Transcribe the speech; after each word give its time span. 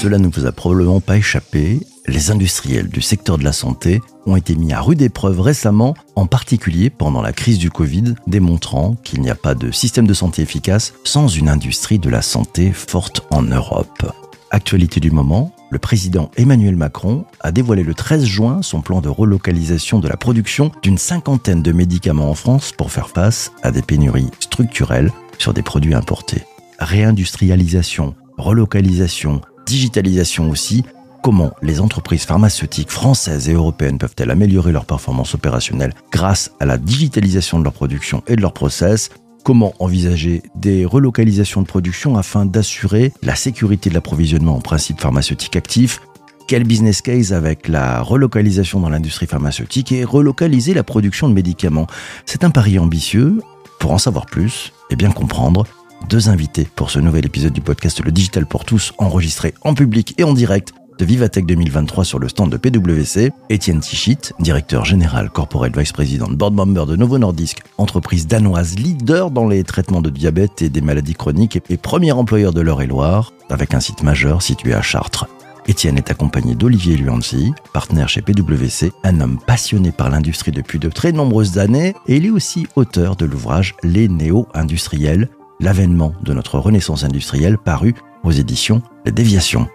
Cela 0.00 0.18
ne 0.18 0.28
vous 0.28 0.46
a 0.46 0.52
probablement 0.52 1.00
pas 1.00 1.16
échappé, 1.16 1.80
les 2.08 2.30
industriels 2.32 2.88
du 2.88 3.00
secteur 3.00 3.38
de 3.38 3.44
la 3.44 3.52
santé 3.52 4.00
ont 4.26 4.34
été 4.34 4.56
mis 4.56 4.72
à 4.72 4.80
rude 4.80 5.00
épreuve 5.00 5.40
récemment, 5.40 5.94
en 6.16 6.26
particulier 6.26 6.90
pendant 6.90 7.22
la 7.22 7.32
crise 7.32 7.58
du 7.58 7.70
Covid, 7.70 8.14
démontrant 8.26 8.96
qu'il 9.04 9.20
n'y 9.20 9.30
a 9.30 9.36
pas 9.36 9.54
de 9.54 9.70
système 9.70 10.06
de 10.06 10.14
santé 10.14 10.42
efficace 10.42 10.94
sans 11.04 11.28
une 11.28 11.48
industrie 11.48 12.00
de 12.00 12.10
la 12.10 12.22
santé 12.22 12.72
forte 12.72 13.22
en 13.30 13.42
Europe. 13.42 14.12
Actualité 14.50 14.98
du 14.98 15.12
moment, 15.12 15.54
le 15.72 15.78
président 15.78 16.30
Emmanuel 16.36 16.76
Macron 16.76 17.24
a 17.40 17.50
dévoilé 17.50 17.82
le 17.82 17.94
13 17.94 18.26
juin 18.26 18.60
son 18.60 18.82
plan 18.82 19.00
de 19.00 19.08
relocalisation 19.08 20.00
de 20.00 20.08
la 20.08 20.18
production 20.18 20.70
d'une 20.82 20.98
cinquantaine 20.98 21.62
de 21.62 21.72
médicaments 21.72 22.30
en 22.30 22.34
France 22.34 22.72
pour 22.76 22.92
faire 22.92 23.08
face 23.08 23.52
à 23.62 23.70
des 23.70 23.80
pénuries 23.80 24.28
structurelles 24.38 25.10
sur 25.38 25.54
des 25.54 25.62
produits 25.62 25.94
importés. 25.94 26.42
Réindustrialisation, 26.78 28.14
relocalisation, 28.36 29.40
digitalisation 29.64 30.50
aussi, 30.50 30.84
comment 31.22 31.52
les 31.62 31.80
entreprises 31.80 32.24
pharmaceutiques 32.24 32.90
françaises 32.90 33.48
et 33.48 33.54
européennes 33.54 33.96
peuvent-elles 33.96 34.30
améliorer 34.30 34.72
leur 34.72 34.84
performance 34.84 35.34
opérationnelle 35.34 35.94
grâce 36.10 36.50
à 36.60 36.66
la 36.66 36.76
digitalisation 36.76 37.58
de 37.58 37.64
leur 37.64 37.72
production 37.72 38.22
et 38.26 38.36
de 38.36 38.42
leur 38.42 38.52
process? 38.52 39.08
Comment 39.44 39.74
envisager 39.80 40.42
des 40.54 40.84
relocalisations 40.84 41.62
de 41.62 41.66
production 41.66 42.16
afin 42.16 42.46
d'assurer 42.46 43.12
la 43.22 43.34
sécurité 43.34 43.90
de 43.90 43.94
l'approvisionnement 43.94 44.56
en 44.56 44.60
principe 44.60 45.00
pharmaceutique 45.00 45.56
actif? 45.56 46.00
Quel 46.46 46.62
business 46.62 47.02
case 47.02 47.32
avec 47.32 47.66
la 47.66 48.02
relocalisation 48.02 48.78
dans 48.78 48.88
l'industrie 48.88 49.26
pharmaceutique 49.26 49.90
et 49.90 50.04
relocaliser 50.04 50.74
la 50.74 50.84
production 50.84 51.28
de 51.28 51.34
médicaments? 51.34 51.88
C'est 52.24 52.44
un 52.44 52.50
pari 52.50 52.78
ambitieux. 52.78 53.40
Pour 53.80 53.90
en 53.90 53.98
savoir 53.98 54.26
plus 54.26 54.72
et 54.90 54.96
bien 54.96 55.10
comprendre, 55.10 55.66
deux 56.08 56.28
invités 56.28 56.68
pour 56.76 56.90
ce 56.90 57.00
nouvel 57.00 57.26
épisode 57.26 57.52
du 57.52 57.60
podcast 57.60 58.00
Le 58.04 58.12
Digital 58.12 58.46
pour 58.46 58.64
tous, 58.64 58.92
enregistré 58.98 59.54
en 59.62 59.74
public 59.74 60.14
et 60.18 60.24
en 60.24 60.34
direct 60.34 60.72
de 60.98 61.04
Vivatech 61.04 61.46
2023 61.46 62.04
sur 62.04 62.18
le 62.18 62.28
stand 62.28 62.50
de 62.50 62.56
PwC, 62.56 63.30
Étienne 63.50 63.80
Tichit, 63.80 64.18
directeur 64.40 64.84
général 64.84 65.30
corporate 65.30 65.76
vice 65.76 65.92
président 65.92 66.28
board 66.28 66.54
member 66.54 66.86
de 66.86 66.96
Novo 66.96 67.18
Nordisk, 67.18 67.62
entreprise 67.78 68.26
danoise 68.26 68.78
leader 68.78 69.30
dans 69.30 69.48
les 69.48 69.64
traitements 69.64 70.02
de 70.02 70.10
diabète 70.10 70.62
et 70.62 70.68
des 70.68 70.80
maladies 70.80 71.14
chroniques 71.14 71.60
et 71.68 71.76
premier 71.76 72.12
employeur 72.12 72.52
de 72.52 72.60
l'Eure-et-Loire, 72.60 73.32
avec 73.50 73.74
un 73.74 73.80
site 73.80 74.02
majeur 74.02 74.42
situé 74.42 74.74
à 74.74 74.82
Chartres. 74.82 75.26
Étienne 75.66 75.96
est 75.96 76.10
accompagné 76.10 76.54
d'Olivier 76.54 76.96
Luanzi, 76.96 77.52
partenaire 77.72 78.08
chez 78.08 78.20
PwC, 78.20 78.92
un 79.04 79.20
homme 79.20 79.38
passionné 79.46 79.92
par 79.92 80.10
l'industrie 80.10 80.50
depuis 80.50 80.78
de 80.78 80.88
très 80.88 81.12
nombreuses 81.12 81.58
années, 81.58 81.94
et 82.08 82.16
il 82.16 82.26
est 82.26 82.30
aussi 82.30 82.66
auteur 82.74 83.16
de 83.16 83.26
l'ouvrage 83.26 83.74
Les 83.82 84.08
néo-industriels, 84.08 85.28
l'avènement 85.60 86.14
de 86.22 86.32
notre 86.32 86.58
renaissance 86.58 87.04
industrielle 87.04 87.58
paru 87.58 87.94
aux 88.24 88.32
éditions 88.32 88.82
Les 89.04 89.12
Déviations. 89.12 89.68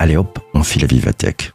Allez 0.00 0.16
hop, 0.16 0.38
on 0.54 0.62
file 0.62 0.84
à 0.84 0.86
Vivatech. 0.86 1.52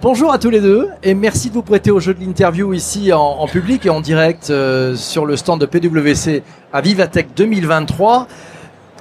Bonjour 0.00 0.32
à 0.32 0.38
tous 0.40 0.50
les 0.50 0.60
deux 0.60 0.88
et 1.04 1.14
merci 1.14 1.48
de 1.48 1.54
vous 1.54 1.62
prêter 1.62 1.92
au 1.92 2.00
jeu 2.00 2.12
de 2.12 2.18
l'interview 2.18 2.74
ici 2.74 3.12
en, 3.12 3.46
public 3.46 3.86
et 3.86 3.90
en 3.90 4.00
direct 4.00 4.50
euh, 4.50 4.96
sur 4.96 5.26
le 5.26 5.36
stand 5.36 5.60
de 5.60 5.66
PwC 5.66 6.42
à 6.72 6.80
Vivatech 6.80 7.28
2023. 7.36 8.26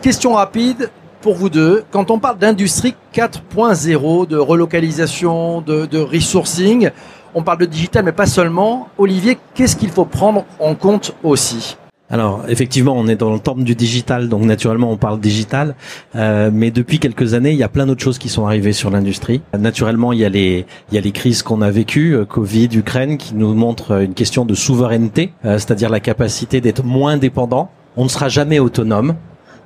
Question 0.04 0.34
rapide 0.34 0.92
pour 1.22 1.34
vous 1.34 1.50
deux. 1.50 1.84
Quand 1.90 2.12
on 2.12 2.20
parle 2.20 2.38
d'industrie 2.38 2.94
4.0, 3.16 4.28
de 4.28 4.38
relocalisation, 4.38 5.62
de, 5.62 5.88
de 5.88 5.98
resourcing, 5.98 6.92
on 7.34 7.42
parle 7.42 7.58
de 7.58 7.66
digital 7.66 8.06
mais 8.06 8.12
pas 8.12 8.28
seulement. 8.28 8.90
Olivier, 9.00 9.40
qu'est-ce 9.56 9.76
qu'il 9.76 9.90
faut 9.90 10.06
prendre 10.06 10.46
en 10.60 10.76
compte 10.76 11.16
aussi? 11.24 11.78
Alors 12.12 12.44
effectivement, 12.50 12.94
on 12.96 13.08
est 13.08 13.16
dans 13.16 13.34
le 13.34 13.40
temps 13.40 13.56
du 13.56 13.74
digital, 13.74 14.28
donc 14.28 14.44
naturellement 14.44 14.92
on 14.92 14.98
parle 14.98 15.20
digital. 15.22 15.76
Euh, 16.16 16.52
mais 16.54 16.70
depuis 16.70 17.00
quelques 17.00 17.34
années, 17.34 17.52
il 17.52 17.58
y 17.58 17.64
a 17.64 17.70
plein 17.70 17.88
d'autres 17.88 18.04
choses 18.04 18.18
qui 18.18 18.28
sont 18.28 18.46
arrivées 18.46 18.74
sur 18.74 18.90
l'industrie. 18.90 19.42
Naturellement, 19.58 20.12
il 20.12 20.20
y 20.20 20.26
a 20.26 20.30
les 20.30 20.66
crises 21.14 21.42
qu'on 21.42 21.62
a 21.62 21.72
vécues, 21.72 22.14
euh, 22.14 22.26
Covid, 22.26 22.70
Ukraine, 22.74 23.18
qui 23.18 23.34
nous 23.34 23.54
montrent 23.54 24.02
une 24.02 24.14
question 24.14 24.44
de 24.44 24.54
souveraineté, 24.54 25.32
euh, 25.46 25.54
c'est-à-dire 25.54 25.90
la 25.90 26.02
capacité 26.02 26.60
d'être 26.60 26.84
moins 26.84 27.16
dépendant. 27.16 27.72
On 27.96 28.04
ne 28.04 28.10
sera 28.10 28.28
jamais 28.28 28.60
autonome 28.60 29.16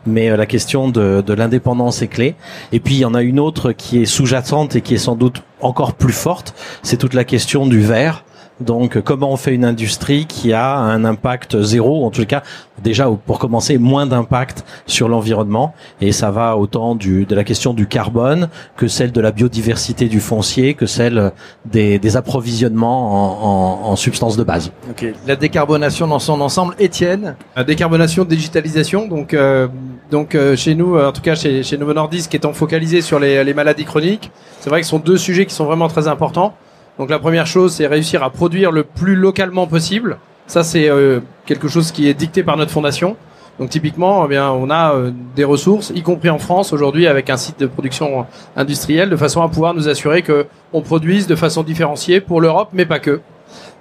mais 0.07 0.37
la 0.37 0.45
question 0.45 0.87
de, 0.87 1.23
de 1.25 1.33
l'indépendance 1.33 2.03
est 2.03 2.07
clé. 2.07 2.35
Et 2.71 2.79
puis 2.79 2.93
il 2.93 2.99
y 2.99 3.05
en 3.05 3.15
a 3.15 3.23
une 3.23 3.39
autre 3.39 3.71
qui 3.71 4.03
est 4.03 4.05
sous-jacente 4.05 4.75
et 4.75 4.81
qui 4.81 4.93
est 4.93 4.99
sans 4.99 5.15
doute 5.15 5.41
encore 5.61 5.93
plus 5.93 6.13
forte, 6.13 6.53
c'est 6.83 6.97
toute 6.97 7.15
la 7.15 7.23
question 7.23 7.65
du 7.65 7.79
verre. 7.79 8.23
Donc, 8.61 9.01
comment 9.01 9.31
on 9.31 9.35
fait 9.35 9.53
une 9.53 9.65
industrie 9.65 10.25
qui 10.25 10.53
a 10.53 10.77
un 10.77 11.03
impact 11.03 11.61
zéro, 11.61 12.05
en 12.05 12.09
tout 12.09 12.25
cas, 12.25 12.41
déjà 12.81 13.09
pour 13.25 13.37
commencer, 13.37 13.77
moins 13.77 14.05
d'impact 14.05 14.63
sur 14.85 15.09
l'environnement? 15.09 15.73
Et 15.99 16.13
ça 16.13 16.31
va 16.31 16.55
autant 16.55 16.95
du, 16.95 17.25
de 17.25 17.35
la 17.35 17.43
question 17.43 17.73
du 17.73 17.85
carbone 17.85 18.47
que 18.77 18.87
celle 18.87 19.11
de 19.11 19.19
la 19.19 19.31
biodiversité 19.31 20.07
du 20.07 20.21
foncier, 20.21 20.73
que 20.73 20.85
celle 20.85 21.33
des, 21.65 21.99
des 21.99 22.17
approvisionnements 22.17 23.83
en, 23.83 23.87
en, 23.87 23.91
en, 23.91 23.95
substances 23.97 24.37
de 24.37 24.43
base. 24.43 24.71
Ok. 24.89 25.05
La 25.27 25.35
décarbonation 25.35 26.07
dans 26.07 26.19
son 26.19 26.39
ensemble, 26.39 26.75
Étienne? 26.79 27.35
La 27.57 27.65
décarbonation, 27.65 28.23
digitalisation. 28.23 29.07
Donc, 29.07 29.33
euh, 29.33 29.67
donc 30.11 30.33
euh, 30.33 30.55
chez 30.55 30.75
nous, 30.75 30.97
en 30.97 31.11
tout 31.11 31.21
cas 31.21 31.35
chez, 31.35 31.61
chez 31.63 31.77
Novo 31.77 31.93
Nordisk, 31.93 32.33
étant 32.33 32.53
focalisé 32.53 33.01
sur 33.01 33.19
les, 33.19 33.43
les 33.43 33.53
maladies 33.53 33.85
chroniques, 33.85 34.31
c'est 34.61 34.69
vrai 34.69 34.79
que 34.79 34.85
ce 34.85 34.91
sont 34.91 34.99
deux 34.99 35.17
sujets 35.17 35.45
qui 35.45 35.53
sont 35.53 35.65
vraiment 35.65 35.89
très 35.89 36.07
importants. 36.07 36.53
Donc 36.97 37.09
la 37.09 37.19
première 37.19 37.45
chose, 37.45 37.73
c'est 37.73 37.87
réussir 37.87 38.23
à 38.23 38.29
produire 38.29 38.71
le 38.71 38.83
plus 38.83 39.15
localement 39.15 39.67
possible. 39.67 40.17
Ça, 40.47 40.63
c'est 40.63 40.89
euh, 40.89 41.19
quelque 41.45 41.67
chose 41.67 41.91
qui 41.91 42.07
est 42.07 42.13
dicté 42.13 42.43
par 42.43 42.55
notre 42.55 42.71
fondation. 42.71 43.17
Donc 43.59 43.69
typiquement, 43.69 44.25
eh 44.25 44.29
bien, 44.29 44.49
on 44.51 44.69
a 44.69 44.93
euh, 44.93 45.11
des 45.35 45.43
ressources, 45.43 45.91
y 45.95 46.01
compris 46.01 46.29
en 46.29 46.39
France 46.39 46.71
aujourd'hui, 46.73 47.07
avec 47.07 47.29
un 47.29 47.37
site 47.37 47.59
de 47.59 47.67
production 47.67 48.25
industrielle, 48.55 49.09
de 49.09 49.15
façon 49.15 49.41
à 49.41 49.49
pouvoir 49.49 49.73
nous 49.73 49.87
assurer 49.89 50.21
que 50.21 50.45
on 50.73 50.81
produise 50.81 51.27
de 51.27 51.35
façon 51.35 51.63
différenciée 51.63 52.21
pour 52.21 52.41
l'Europe, 52.41 52.69
mais 52.73 52.85
pas 52.85 52.99
que. 52.99 53.21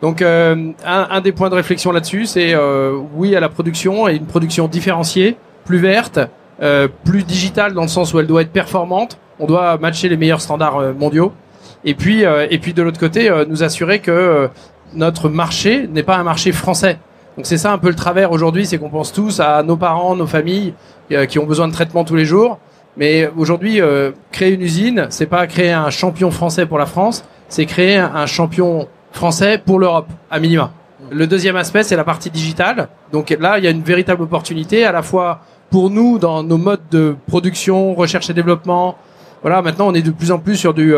Donc 0.00 0.22
euh, 0.22 0.72
un, 0.84 1.06
un, 1.10 1.20
des 1.20 1.32
points 1.32 1.50
de 1.50 1.54
réflexion 1.54 1.92
là-dessus, 1.92 2.26
c'est 2.26 2.54
oui 3.14 3.34
à 3.34 3.40
la 3.40 3.48
production 3.48 4.08
et 4.08 4.14
une 4.16 4.26
production 4.26 4.68
différenciée, 4.68 5.36
plus 5.64 5.78
verte, 5.78 6.20
plus 7.04 7.24
digitale 7.24 7.74
dans 7.74 7.82
le 7.82 7.88
sens 7.88 8.12
où 8.14 8.20
elle 8.20 8.26
doit 8.26 8.42
être 8.42 8.52
performante. 8.52 9.18
On 9.40 9.46
doit 9.46 9.76
matcher 9.78 10.08
les 10.08 10.16
meilleurs 10.16 10.40
standards 10.40 10.94
mondiaux. 10.94 11.32
Et 11.84 11.94
puis, 11.94 12.24
euh, 12.24 12.46
et 12.50 12.58
puis 12.58 12.72
de 12.72 12.82
l'autre 12.82 12.98
côté, 12.98 13.30
euh, 13.30 13.44
nous 13.48 13.62
assurer 13.62 13.98
que 13.98 14.10
euh, 14.10 14.48
notre 14.94 15.28
marché 15.28 15.86
n'est 15.86 16.02
pas 16.02 16.16
un 16.16 16.22
marché 16.22 16.52
français. 16.52 16.98
Donc 17.36 17.46
c'est 17.46 17.58
ça 17.58 17.72
un 17.72 17.78
peu 17.78 17.88
le 17.88 17.94
travers 17.94 18.32
aujourd'hui, 18.32 18.64
c'est 18.64 18.78
qu'on 18.78 18.90
pense 18.90 19.12
tous 19.12 19.40
à 19.40 19.62
nos 19.62 19.76
parents, 19.76 20.14
nos 20.14 20.26
familles 20.26 20.72
qui 21.28 21.38
ont 21.38 21.46
besoin 21.46 21.66
de 21.66 21.72
traitement 21.72 22.04
tous 22.04 22.14
les 22.14 22.24
jours. 22.24 22.60
Mais 22.96 23.28
aujourd'hui, 23.36 23.80
créer 24.30 24.52
une 24.52 24.62
usine, 24.62 25.08
c'est 25.10 25.26
pas 25.26 25.48
créer 25.48 25.72
un 25.72 25.90
champion 25.90 26.30
français 26.30 26.64
pour 26.64 26.78
la 26.78 26.86
France, 26.86 27.24
c'est 27.48 27.66
créer 27.66 27.96
un 27.96 28.26
champion 28.26 28.86
français 29.10 29.58
pour 29.58 29.80
l'Europe, 29.80 30.06
à 30.30 30.38
minima. 30.38 30.70
Le 31.10 31.26
deuxième 31.26 31.56
aspect, 31.56 31.82
c'est 31.82 31.96
la 31.96 32.04
partie 32.04 32.30
digitale. 32.30 32.88
Donc 33.10 33.36
là, 33.40 33.58
il 33.58 33.64
y 33.64 33.66
a 33.66 33.70
une 33.70 33.82
véritable 33.82 34.22
opportunité 34.22 34.84
à 34.84 34.92
la 34.92 35.02
fois 35.02 35.40
pour 35.70 35.90
nous 35.90 36.20
dans 36.20 36.44
nos 36.44 36.56
modes 36.56 36.88
de 36.92 37.16
production, 37.26 37.94
recherche 37.94 38.30
et 38.30 38.32
développement. 38.32 38.96
Voilà, 39.42 39.60
maintenant 39.60 39.88
on 39.88 39.94
est 39.94 40.02
de 40.02 40.12
plus 40.12 40.30
en 40.30 40.38
plus 40.38 40.56
sur 40.56 40.72
du 40.72 40.94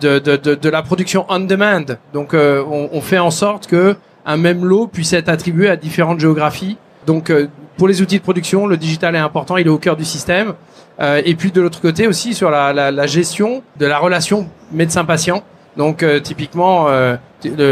de, 0.00 0.18
de, 0.18 0.36
de, 0.36 0.54
de, 0.54 0.68
la 0.68 0.82
production 0.82 1.26
on 1.28 1.40
demand. 1.40 1.84
Donc 2.12 2.34
euh, 2.34 2.62
on, 2.68 2.90
on, 2.92 3.00
fait 3.00 3.18
en 3.18 3.30
sorte 3.30 3.66
que 3.66 3.96
un 4.26 4.36
même 4.36 4.64
lot 4.64 4.86
puisse 4.86 5.12
être 5.12 5.28
attribué 5.28 5.68
à 5.68 5.76
différentes 5.76 6.20
géographies. 6.20 6.76
Donc 7.06 7.30
euh, 7.30 7.48
pour 7.76 7.88
les 7.88 8.02
outils 8.02 8.18
de 8.18 8.22
production, 8.22 8.66
le 8.66 8.76
digital 8.76 9.14
est 9.14 9.18
important, 9.18 9.56
il 9.56 9.66
est 9.66 9.70
au 9.70 9.78
cœur 9.78 9.96
du 9.96 10.04
système. 10.04 10.54
Euh, 11.00 11.20
et 11.24 11.34
puis 11.34 11.50
de 11.50 11.60
l'autre 11.60 11.80
côté 11.80 12.06
aussi 12.06 12.34
sur 12.34 12.50
la, 12.50 12.72
la, 12.72 12.90
la, 12.90 13.06
gestion 13.06 13.62
de 13.78 13.86
la 13.86 13.98
relation 13.98 14.48
médecin-patient. 14.72 15.42
Donc 15.76 16.04
typiquement 16.22 16.86
le, 16.88 17.18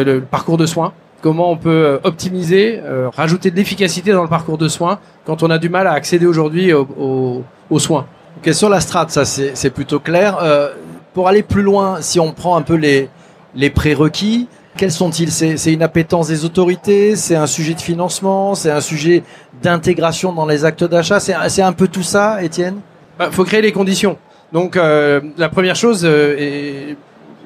le, 0.03 0.21
parcours 0.21 0.59
de 0.59 0.67
soins. 0.67 0.93
Comment 1.21 1.53
on 1.53 1.57
peut 1.57 2.01
optimiser, 2.03 2.83
rajouter 3.15 3.53
de 3.53 3.57
l'efficacité 3.57 4.11
dans 4.11 4.25
le 4.25 4.29
parcours 4.29 4.59
de 4.59 4.67
soins 4.67 4.99
quand 5.25 5.43
on 5.43 5.51
a 5.51 5.59
du 5.59 5.69
mal 5.69 5.87
à 5.87 5.93
accéder 5.93 6.27
aujourd'hui 6.27 6.73
aux, 6.73 7.45
aux, 7.71 7.79
soins. 7.79 8.07
Ok, 8.39 8.53
sur 8.53 8.69
la 8.69 8.81
strate, 8.81 9.11
ça 9.11 9.25
c'est 9.25 9.71
plutôt 9.71 10.01
clair. 10.01 10.39
Euh, 10.43 10.71
pour 11.15 11.29
aller 11.29 11.43
plus 11.43 11.63
loin, 11.63 12.01
si 12.01 12.19
on 12.21 12.33
prend 12.33 12.57
un 12.57 12.63
peu 12.63 12.75
les, 12.75 13.09
les 13.55 13.71
prérequis, 13.71 14.49
quels 14.77 14.93
sont-ils? 14.93 15.31
C'est 15.31 15.73
une 15.73 15.83
appétence 15.83 16.29
des 16.29 16.47
autorités 16.47 17.15
C'est 17.15 17.37
un 17.37 17.47
sujet 17.47 17.75
de 17.75 17.81
financement 17.81 18.55
C'est 18.55 18.71
un 18.71 18.81
sujet 18.81 19.23
d'intégration 19.63 20.33
dans 20.33 20.47
les 20.47 20.65
actes 20.65 20.85
d'achat 20.85 21.21
C'est 21.21 21.63
un 21.63 21.73
peu 21.73 21.89
tout 21.89 22.03
ça, 22.03 22.43
Étienne? 22.43 22.77
Il 22.77 23.19
bah, 23.19 23.29
faut 23.31 23.45
créer 23.45 23.61
les 23.61 23.73
conditions. 23.73 24.17
Donc 24.53 24.77
euh, 24.77 25.21
la 25.37 25.51
première 25.51 25.77
chose, 25.77 26.05
euh, 26.05 26.37
et 26.39 26.97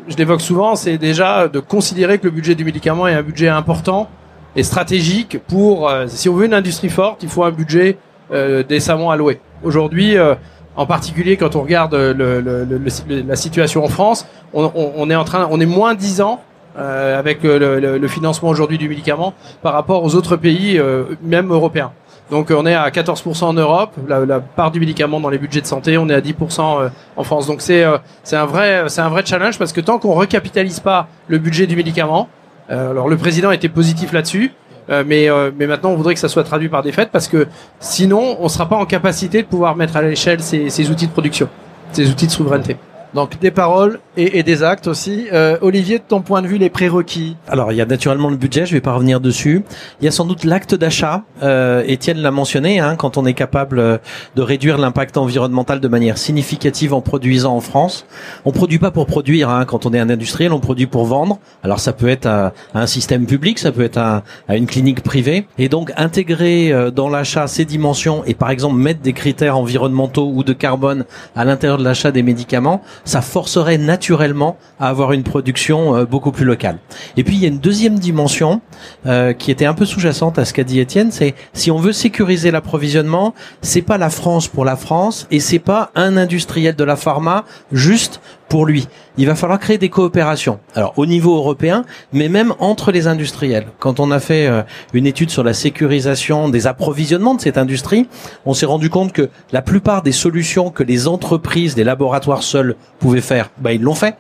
je 0.09 0.17
l'évoque 0.17 0.41
souvent, 0.41 0.77
c'est 0.77 0.99
déjà 0.99 1.49
de 1.49 1.59
considérer 1.59 2.19
que 2.19 2.25
le 2.25 2.31
budget 2.31 2.55
du 2.55 2.65
médicament 2.65 3.09
est 3.09 3.15
un 3.15 3.23
budget 3.23 3.49
important 3.49 4.09
et 4.55 4.63
stratégique 4.63 5.39
pour, 5.47 5.89
euh, 5.89 6.07
si 6.09 6.29
on 6.29 6.35
veut 6.35 6.47
une 6.47 6.55
industrie 6.55 6.89
forte, 6.89 7.23
il 7.23 7.29
faut 7.29 7.45
un 7.45 7.51
budget 7.51 7.99
euh, 8.33 8.63
décemment 8.63 9.11
alloué. 9.11 9.41
Aujourd'hui, 9.63 10.17
euh, 10.17 10.35
en 10.77 10.87
particulier 10.87 11.37
quand 11.37 11.57
on 11.57 11.63
regarde 11.63 11.95
le, 11.95 12.67
la 13.09 13.37
situation 13.37 13.85
en 13.85 13.89
France, 13.89 14.27
on, 14.53 15.11
est 15.11 15.15
en 15.15 15.25
train, 15.25 15.49
on 15.51 15.61
est 15.61 15.67
moins 15.67 15.95
10 15.95 16.21
ans 16.21 16.41
euh, 16.79 17.19
avec 17.19 17.43
le, 17.43 18.09
financement 18.09 18.49
aujourd'hui 18.49 18.79
du 18.79 18.89
médicament 18.89 19.35
par 19.63 19.73
rapport 19.73 20.05
aux 20.05 20.15
autres 20.15 20.37
pays, 20.37 20.79
euh, 20.79 21.05
même 21.23 21.51
européens. 21.51 21.93
Donc 22.31 22.51
on 22.51 22.67
est 22.67 22.75
à 22.75 22.89
14% 22.91 23.45
en 23.45 23.53
Europe, 23.53 23.93
la, 24.09 24.41
part 24.41 24.71
du 24.73 24.81
médicament 24.81 25.21
dans 25.21 25.29
les 25.31 25.39
budgets 25.39 25.61
de 25.61 25.67
santé, 25.67 25.97
on 25.97 26.09
est 26.09 26.15
à 26.15 26.21
10% 26.21 26.91
en 27.17 27.25
France. 27.25 27.47
Donc 27.47 27.61
c'est 27.63 27.85
c'est 28.25 28.37
un 28.37 28.47
vrai 28.47 28.85
c'est 28.89 29.01
un 29.01 29.09
vrai 29.09 29.25
challenge 29.25 29.59
parce 29.59 29.73
que 29.73 29.81
tant 29.81 29.99
qu'on 29.99 30.15
recapitalise 30.15 30.81
pas 30.81 31.07
le 31.29 31.39
budget 31.39 31.69
du 31.69 31.77
médicament, 31.77 32.29
alors 32.69 33.09
le 33.09 33.17
président 33.17 33.53
était 33.53 33.69
positif 33.69 34.13
là-dessus, 34.13 34.53
mais, 34.89 35.29
mais 35.57 35.67
maintenant, 35.67 35.91
on 35.91 35.97
voudrait 35.97 36.15
que 36.15 36.21
ça 36.21 36.29
soit 36.29 36.45
traduit 36.45 36.69
par 36.69 36.83
des 36.83 36.93
faits 36.93 37.11
parce 37.11 37.29
que 37.29 37.47
sinon, 37.81 38.37
on 38.41 38.45
ne 38.45 38.49
sera 38.49 38.69
pas 38.69 38.77
en 38.77 38.87
capacité 38.87 39.43
de 39.43 39.47
pouvoir 39.47 39.77
mettre 39.77 39.97
à 39.97 40.03
l'échelle 40.03 40.41
ces, 40.41 40.71
ces 40.71 40.91
outils 40.91 41.07
de 41.07 41.13
production, 41.13 41.49
ces 41.93 42.09
outils 42.09 42.27
de 42.27 42.33
souveraineté. 42.33 42.77
Donc 43.17 43.41
des 43.41 43.51
paroles 43.51 44.01
et, 44.19 44.39
et 44.39 44.43
des 44.43 44.63
actes 44.63 44.87
aussi. 44.89 45.25
Euh, 45.33 45.57
Olivier, 45.63 45.99
de 45.99 46.05
ton 46.07 46.21
point 46.21 46.43
de 46.43 46.47
vue, 46.47 46.59
les 46.59 46.69
prérequis 46.69 47.35
Alors 47.49 47.73
il 47.73 47.77
y 47.77 47.81
a 47.81 47.87
naturellement 47.87 48.29
le 48.29 48.37
budget, 48.37 48.67
je 48.67 48.75
vais 48.75 48.83
pas 48.83 48.93
revenir 48.93 49.21
dessus. 49.21 49.65
Il 50.03 50.05
y 50.05 50.09
a 50.09 50.11
sans 50.11 50.27
doute 50.27 50.45
l'acte 50.45 50.75
d'achat. 50.75 51.23
Euh, 51.43 51.83
Étienne 51.87 52.19
l'a 52.19 52.31
mentionné, 52.31 52.79
hein, 52.79 52.95
quand 52.97 53.17
on 53.17 53.25
est 53.25 53.33
capable 53.33 53.79
euh, 53.79 53.97
de 54.35 54.43
réduire 54.43 54.77
l'impact 54.77 55.17
environnemental 55.17 55.81
de 55.81 55.89
manière 55.89 56.19
significative 56.19 56.93
en 56.93 57.01
produisant 57.01 57.57
en 57.57 57.63
France. 57.63 58.05
On 58.45 58.53
produit 58.53 58.79
pas 58.79 58.91
pour 58.91 59.07
produire. 59.07 59.49
Hein, 59.49 59.65
quand 59.65 59.87
on 59.87 59.95
est 59.95 59.99
un 59.99 60.11
industriel, 60.11 60.53
on 60.53 60.61
produit 60.61 60.87
pour 60.87 61.07
vendre. 61.07 61.39
Alors 61.63 61.81
ça 61.81 61.95
peut 61.95 62.09
être 62.09 62.27
à, 62.27 62.53
un 62.75 62.87
système 62.87 63.25
public, 63.25 63.59
ça 63.59 63.73
peut 63.73 63.85
être 63.85 63.97
à, 63.97 64.25
à, 64.47 64.59
une 64.59 64.67
clinique 64.67 65.03
privée. 65.03 65.49
Et 65.57 65.71
donc 65.71 65.91
intégrer 65.97 66.71
euh, 66.71 66.91
dans 66.91 67.09
l'achat 67.09 67.47
ces 67.47 67.65
dimensions 67.65 68.25
et 68.27 68.35
par 68.35 68.51
exemple 68.51 68.77
mettre 68.77 69.01
des 69.01 69.15
critères 69.15 69.57
environnementaux 69.57 70.31
ou 70.35 70.45
de 70.45 70.53
carbone 70.53 71.07
à 71.35 71.47
l'intérieur 71.47 71.79
de 71.79 71.85
l'achat 71.85 72.13
des 72.13 72.23
médicaments 72.23 72.83
ça 73.07 73.23
forcerait 73.23 73.79
naturellement 73.79 74.59
à 74.79 74.89
avoir 74.89 75.13
une 75.13 75.23
production 75.23 75.97
euh, 75.97 76.05
beaucoup 76.05 76.33
plus 76.33 76.45
locale. 76.45 76.79
Et 77.17 77.25
puis 77.25 77.37
il 77.37 77.41
y 77.41 77.47
a 77.47 77.49
une 77.49 77.59
deuxième 77.59 77.99
dimension 77.99 78.61
euh, 79.07 79.33
qui 79.33 79.51
était 79.51 79.65
un 79.65 79.73
peu 79.73 79.87
sous-jacente 79.87 80.39
à 80.39 80.45
ce 80.45 80.53
qu'a 80.53 80.65
dit 80.65 80.81
Étienne, 80.81 81.11
c'est 81.11 81.35
si 81.55 81.71
on 81.71 81.79
veut 81.79 81.93
sécuriser 81.93 82.51
l'approvisionnement, 82.51 83.33
c'est 83.63 83.81
pas 83.81 83.97
la 83.97 84.11
France 84.11 84.49
pour 84.49 84.67
la 84.67 84.77
France 84.77 85.27
et 85.31 85.41
c'est 85.41 85.59
pas 85.59 85.91
un 85.95 86.19
industriel 86.19 86.77
de 86.77 86.85
la 86.85 86.97
pharma 86.97 87.45
juste 87.73 88.21
pour 88.49 88.67
lui. 88.67 88.89
Il 89.19 89.27
va 89.27 89.35
falloir 89.35 89.59
créer 89.59 89.79
des 89.79 89.89
coopérations. 89.89 90.61
Alors 90.75 90.95
au 90.97 91.07
niveau 91.07 91.37
européen, 91.37 91.85
mais 92.13 92.29
même 92.29 92.55
entre 92.59 92.93
les 92.93 93.07
industriels. 93.07 93.67
Quand 93.79 94.01
on 94.01 94.11
a 94.11 94.21
fait 94.21 94.47
euh, 94.47 94.63
une 94.93 95.07
étude 95.07 95.31
sur 95.31 95.43
la 95.45 95.55
sécurisation 95.55 96.49
des 96.49 96.67
approvisionnements 96.67 97.35
de 97.35 97.41
cette 97.41 97.59
industrie, 97.59 98.09
on 98.45 98.55
s'est 98.55 98.67
rendu 98.67 98.91
compte 98.91 99.13
que 99.13 99.31
la 99.53 99.63
plupart 99.63 100.03
des 100.03 100.13
solutions 100.13 100.71
que 100.71 100.83
les 100.83 101.09
entreprises, 101.09 101.77
les 101.77 101.85
laboratoires 101.85 102.43
seuls 102.43 102.77
pouvaient 102.99 103.21
faire, 103.21 103.51
bah 103.59 103.73
ils 103.73 103.83
l'ont 103.83 103.95
fait. 103.95 104.17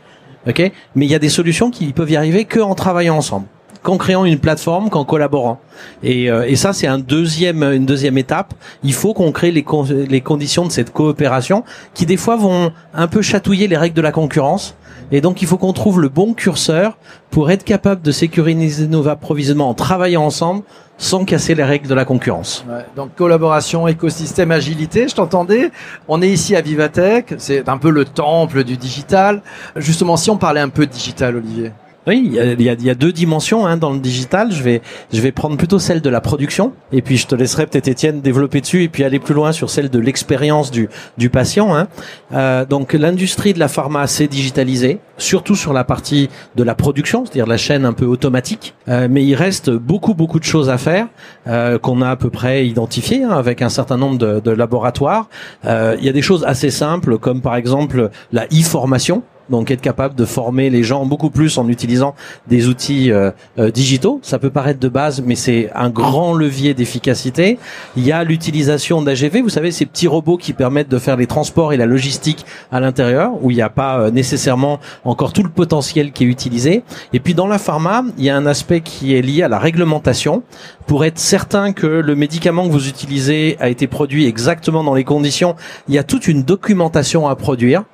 OK? 0.48 0.60
Mais 0.94 1.06
il 1.06 1.10
y 1.10 1.14
a 1.14 1.18
des 1.18 1.28
solutions 1.28 1.70
qui 1.70 1.92
peuvent 1.92 2.10
y 2.10 2.16
arriver 2.16 2.44
que 2.44 2.60
en 2.60 2.74
travaillant 2.74 3.16
ensemble 3.16 3.46
qu'en 3.82 3.96
créant 3.96 4.24
une 4.24 4.38
plateforme, 4.38 4.90
qu'en 4.90 5.04
collaborant. 5.04 5.60
Et, 6.02 6.30
euh, 6.30 6.46
et 6.46 6.56
ça, 6.56 6.72
c'est 6.72 6.86
un 6.86 6.98
deuxième, 6.98 7.62
une 7.62 7.86
deuxième 7.86 8.18
étape. 8.18 8.54
Il 8.82 8.94
faut 8.94 9.14
qu'on 9.14 9.32
crée 9.32 9.50
les, 9.50 9.64
les 10.08 10.20
conditions 10.20 10.64
de 10.64 10.72
cette 10.72 10.92
coopération 10.92 11.64
qui, 11.94 12.06
des 12.06 12.16
fois, 12.16 12.36
vont 12.36 12.72
un 12.94 13.06
peu 13.06 13.22
chatouiller 13.22 13.68
les 13.68 13.76
règles 13.76 13.96
de 13.96 14.02
la 14.02 14.12
concurrence. 14.12 14.74
Et 15.12 15.20
donc, 15.20 15.40
il 15.40 15.46
faut 15.46 15.56
qu'on 15.56 15.72
trouve 15.72 16.00
le 16.00 16.08
bon 16.08 16.34
curseur 16.34 16.98
pour 17.30 17.50
être 17.50 17.64
capable 17.64 18.02
de 18.02 18.10
sécuriser 18.10 18.88
nos 18.88 19.06
approvisionnements 19.06 19.68
en 19.68 19.74
travaillant 19.74 20.24
ensemble 20.24 20.64
sans 20.98 21.24
casser 21.24 21.54
les 21.54 21.62
règles 21.62 21.88
de 21.88 21.94
la 21.94 22.04
concurrence. 22.04 22.64
Ouais, 22.68 22.84
donc 22.96 23.14
collaboration, 23.14 23.86
écosystème, 23.86 24.50
agilité, 24.50 25.08
je 25.08 25.14
t'entendais. 25.14 25.70
On 26.08 26.22
est 26.22 26.28
ici 26.28 26.56
à 26.56 26.62
Vivatech, 26.62 27.34
c'est 27.38 27.68
un 27.68 27.78
peu 27.78 27.90
le 27.90 28.04
temple 28.04 28.64
du 28.64 28.76
digital. 28.76 29.42
Justement, 29.76 30.16
si 30.16 30.30
on 30.30 30.38
parlait 30.38 30.60
un 30.60 30.70
peu 30.70 30.86
de 30.86 30.90
digital, 30.90 31.36
Olivier. 31.36 31.72
Oui, 32.06 32.22
il 32.24 32.34
y 32.34 32.68
a, 32.68 32.74
y, 32.74 32.84
y 32.84 32.90
a, 32.90 32.94
deux 32.94 33.12
dimensions 33.12 33.66
hein, 33.66 33.76
dans 33.76 33.92
le 33.92 33.98
digital. 33.98 34.52
Je 34.52 34.62
vais, 34.62 34.80
je 35.12 35.20
vais 35.20 35.32
prendre 35.32 35.56
plutôt 35.56 35.80
celle 35.80 36.00
de 36.00 36.08
la 36.08 36.20
production, 36.20 36.72
et 36.92 37.02
puis 37.02 37.16
je 37.16 37.26
te 37.26 37.34
laisserai 37.34 37.66
peut-être 37.66 37.88
Étienne 37.88 38.20
développer 38.20 38.60
dessus, 38.60 38.84
et 38.84 38.88
puis 38.88 39.02
aller 39.02 39.18
plus 39.18 39.34
loin 39.34 39.50
sur 39.50 39.70
celle 39.70 39.90
de 39.90 39.98
l'expérience 39.98 40.70
du, 40.70 40.88
du 41.18 41.30
patient. 41.30 41.74
Hein. 41.74 41.88
Euh, 42.32 42.64
donc 42.64 42.92
l'industrie 42.92 43.54
de 43.54 43.58
la 43.58 43.66
pharma 43.66 44.06
s'est 44.06 44.28
digitalisée, 44.28 45.00
surtout 45.18 45.56
sur 45.56 45.72
la 45.72 45.82
partie 45.82 46.28
de 46.54 46.62
la 46.62 46.76
production, 46.76 47.24
c'est-à-dire 47.24 47.46
la 47.46 47.56
chaîne 47.56 47.84
un 47.84 47.92
peu 47.92 48.06
automatique. 48.06 48.74
Euh, 48.88 49.08
mais 49.10 49.24
il 49.24 49.34
reste 49.34 49.70
beaucoup, 49.70 50.14
beaucoup 50.14 50.38
de 50.38 50.44
choses 50.44 50.70
à 50.70 50.78
faire 50.78 51.08
euh, 51.48 51.78
qu'on 51.78 52.02
a 52.02 52.10
à 52.10 52.16
peu 52.16 52.30
près 52.30 52.66
identifiées 52.66 53.24
hein, 53.24 53.30
avec 53.30 53.62
un 53.62 53.68
certain 53.68 53.96
nombre 53.96 54.18
de, 54.18 54.38
de 54.38 54.50
laboratoires. 54.52 55.28
Euh, 55.64 55.96
il 55.98 56.04
y 56.04 56.08
a 56.08 56.12
des 56.12 56.22
choses 56.22 56.44
assez 56.44 56.70
simples, 56.70 57.18
comme 57.18 57.40
par 57.40 57.56
exemple 57.56 58.10
la 58.32 58.44
e-formation 58.46 59.22
donc 59.50 59.70
être 59.70 59.80
capable 59.80 60.14
de 60.14 60.24
former 60.24 60.70
les 60.70 60.82
gens 60.82 61.06
beaucoup 61.06 61.30
plus 61.30 61.58
en 61.58 61.68
utilisant 61.68 62.14
des 62.48 62.68
outils 62.68 63.10
euh, 63.10 63.30
euh, 63.58 63.70
digitaux. 63.70 64.20
Ça 64.22 64.38
peut 64.38 64.50
paraître 64.50 64.80
de 64.80 64.88
base, 64.88 65.22
mais 65.24 65.34
c'est 65.34 65.70
un 65.74 65.90
grand 65.90 66.34
levier 66.34 66.74
d'efficacité. 66.74 67.58
Il 67.96 68.04
y 68.04 68.12
a 68.12 68.24
l'utilisation 68.24 69.02
d'AGV, 69.02 69.42
vous 69.42 69.48
savez, 69.48 69.70
ces 69.70 69.86
petits 69.86 70.08
robots 70.08 70.36
qui 70.36 70.52
permettent 70.52 70.88
de 70.88 70.98
faire 70.98 71.16
les 71.16 71.26
transports 71.26 71.72
et 71.72 71.76
la 71.76 71.86
logistique 71.86 72.44
à 72.72 72.80
l'intérieur, 72.80 73.32
où 73.42 73.50
il 73.50 73.54
n'y 73.54 73.62
a 73.62 73.70
pas 73.70 73.98
euh, 73.98 74.10
nécessairement 74.10 74.80
encore 75.04 75.32
tout 75.32 75.42
le 75.42 75.50
potentiel 75.50 76.12
qui 76.12 76.24
est 76.24 76.28
utilisé. 76.28 76.82
Et 77.12 77.20
puis 77.20 77.34
dans 77.34 77.46
la 77.46 77.58
pharma, 77.58 78.04
il 78.18 78.24
y 78.24 78.30
a 78.30 78.36
un 78.36 78.46
aspect 78.46 78.80
qui 78.80 79.14
est 79.14 79.22
lié 79.22 79.42
à 79.42 79.48
la 79.48 79.58
réglementation, 79.58 80.42
pour 80.86 81.04
être 81.04 81.18
certain 81.18 81.72
que 81.72 81.86
le 81.86 82.14
médicament 82.14 82.66
que 82.66 82.72
vous 82.72 82.88
utilisez 82.88 83.56
a 83.60 83.68
été 83.68 83.86
produit 83.86 84.26
exactement 84.26 84.84
dans 84.84 84.94
les 84.94 85.04
conditions. 85.04 85.56
Il 85.88 85.94
y 85.94 85.98
a 85.98 86.04
toute 86.04 86.28
une 86.28 86.42
documentation 86.42 87.28
à 87.28 87.34
produire 87.34 87.84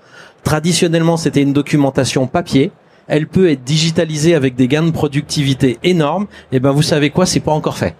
Traditionnellement, 0.45 1.17
c'était 1.17 1.43
une 1.43 1.53
documentation 1.53 2.27
papier. 2.27 2.73
Elle 3.07 3.27
peut 3.27 3.51
être 3.51 3.65
digitalisée 3.65 4.35
avec 4.35 4.55
des 4.55 4.69
gains 4.69 4.83
de 4.83 4.91
productivité 4.91 5.79
énormes. 5.83 6.25
Et 6.53 6.57
eh 6.57 6.61
ben, 6.61 6.71
vous 6.71 6.83
savez 6.83 7.11
quoi, 7.11 7.27
c'est 7.27 7.41
pas 7.41 7.53
encore 7.53 7.77
fait. 7.77 7.95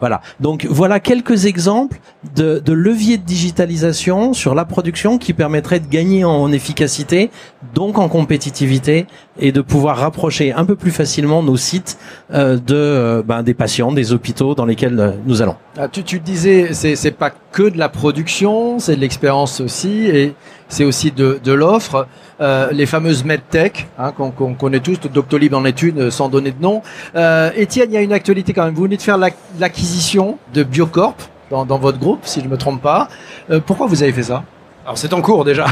Voilà. 0.00 0.20
Donc 0.40 0.66
voilà 0.68 1.00
quelques 1.00 1.46
exemples 1.46 1.98
de, 2.36 2.58
de 2.64 2.72
leviers 2.72 3.18
de 3.18 3.24
digitalisation 3.24 4.32
sur 4.32 4.54
la 4.54 4.64
production 4.64 5.18
qui 5.18 5.32
permettraient 5.32 5.80
de 5.80 5.88
gagner 5.88 6.24
en 6.24 6.52
efficacité, 6.52 7.30
donc 7.74 7.98
en 7.98 8.08
compétitivité, 8.08 9.06
et 9.38 9.52
de 9.52 9.60
pouvoir 9.60 9.98
rapprocher 9.98 10.52
un 10.52 10.64
peu 10.64 10.76
plus 10.76 10.90
facilement 10.90 11.42
nos 11.42 11.56
sites 11.56 11.98
euh, 12.32 12.56
de 12.56 12.74
euh, 12.74 13.22
ben, 13.24 13.42
des 13.42 13.54
patients, 13.54 13.92
des 13.92 14.12
hôpitaux 14.12 14.54
dans 14.54 14.66
lesquels 14.66 14.98
euh, 14.98 15.12
nous 15.26 15.42
allons. 15.42 15.56
Ah, 15.76 15.88
tu, 15.88 16.02
tu 16.02 16.18
disais, 16.18 16.70
c'est 16.72 16.96
c'est 16.96 17.12
pas 17.12 17.30
que 17.52 17.68
de 17.68 17.78
la 17.78 17.88
production, 17.88 18.78
c'est 18.78 18.96
de 18.96 19.00
l'expérience 19.00 19.60
aussi, 19.60 20.06
et 20.06 20.34
c'est 20.68 20.84
aussi 20.84 21.12
de, 21.12 21.40
de 21.42 21.52
l'offre. 21.52 22.06
Euh, 22.40 22.68
les 22.72 22.86
fameuses 22.86 23.24
medtech 23.24 23.88
hein, 23.98 24.12
qu'on 24.12 24.54
connaît 24.54 24.80
tous, 24.80 25.00
Doctolib 25.12 25.54
en 25.54 25.64
est 25.64 25.82
une 25.82 26.10
sans 26.10 26.28
donner 26.28 26.52
de 26.52 26.62
nom. 26.62 26.82
Euh, 27.16 27.50
Étienne, 27.56 27.90
il 27.90 27.94
y 27.94 27.96
a 27.96 28.02
une 28.02 28.12
actualité 28.12 28.52
quand 28.52 28.64
même. 28.64 28.74
Vous 28.74 28.84
venez 28.84 28.96
de 28.96 29.02
faire 29.02 29.18
l'acquisition 29.18 30.38
de 30.54 30.62
Biocorp 30.62 31.16
dans, 31.50 31.64
dans, 31.64 31.78
votre 31.78 31.98
groupe, 31.98 32.20
si 32.22 32.40
je 32.40 32.44
ne 32.44 32.50
me 32.50 32.56
trompe 32.56 32.82
pas. 32.82 33.08
Euh, 33.50 33.60
pourquoi 33.64 33.86
vous 33.86 34.02
avez 34.02 34.12
fait 34.12 34.22
ça? 34.22 34.44
Alors 34.84 34.96
c'est 34.96 35.12
en 35.12 35.20
cours 35.20 35.44
déjà. 35.44 35.66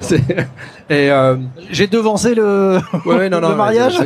et 0.88 1.10
euh... 1.10 1.36
j'ai 1.70 1.88
devancé 1.88 2.32
le, 2.34 2.78
ouais, 3.06 3.28
non, 3.28 3.40
non, 3.40 3.48
le 3.50 3.56
mariage. 3.56 3.98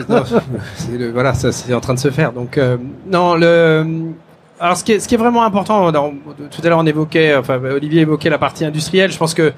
le, 0.91 1.11
voilà, 1.11 1.35
ça 1.35 1.53
c'est 1.53 1.75
en 1.75 1.81
train 1.81 1.93
de 1.93 1.99
se 1.99 2.11
faire. 2.11 2.33
Donc 2.33 2.57
euh, 2.57 2.79
non, 3.07 3.35
le 3.35 3.85
alors, 4.59 4.77
ce 4.77 4.85
qui 4.85 4.93
est, 4.93 5.01
ce 5.01 5.09
qui 5.09 5.15
est 5.15 5.19
vraiment 5.19 5.45
important, 5.45 5.93
tout 5.93 6.63
à 6.65 6.69
l'heure 6.69 6.79
on 6.79 6.87
évoquait, 6.87 7.37
enfin 7.37 7.61
Olivier 7.63 8.03
évoquait 8.03 8.31
la 8.31 8.39
partie 8.39 8.65
industrielle. 8.65 9.13
Je 9.13 9.19
pense 9.19 9.35
que 9.35 9.53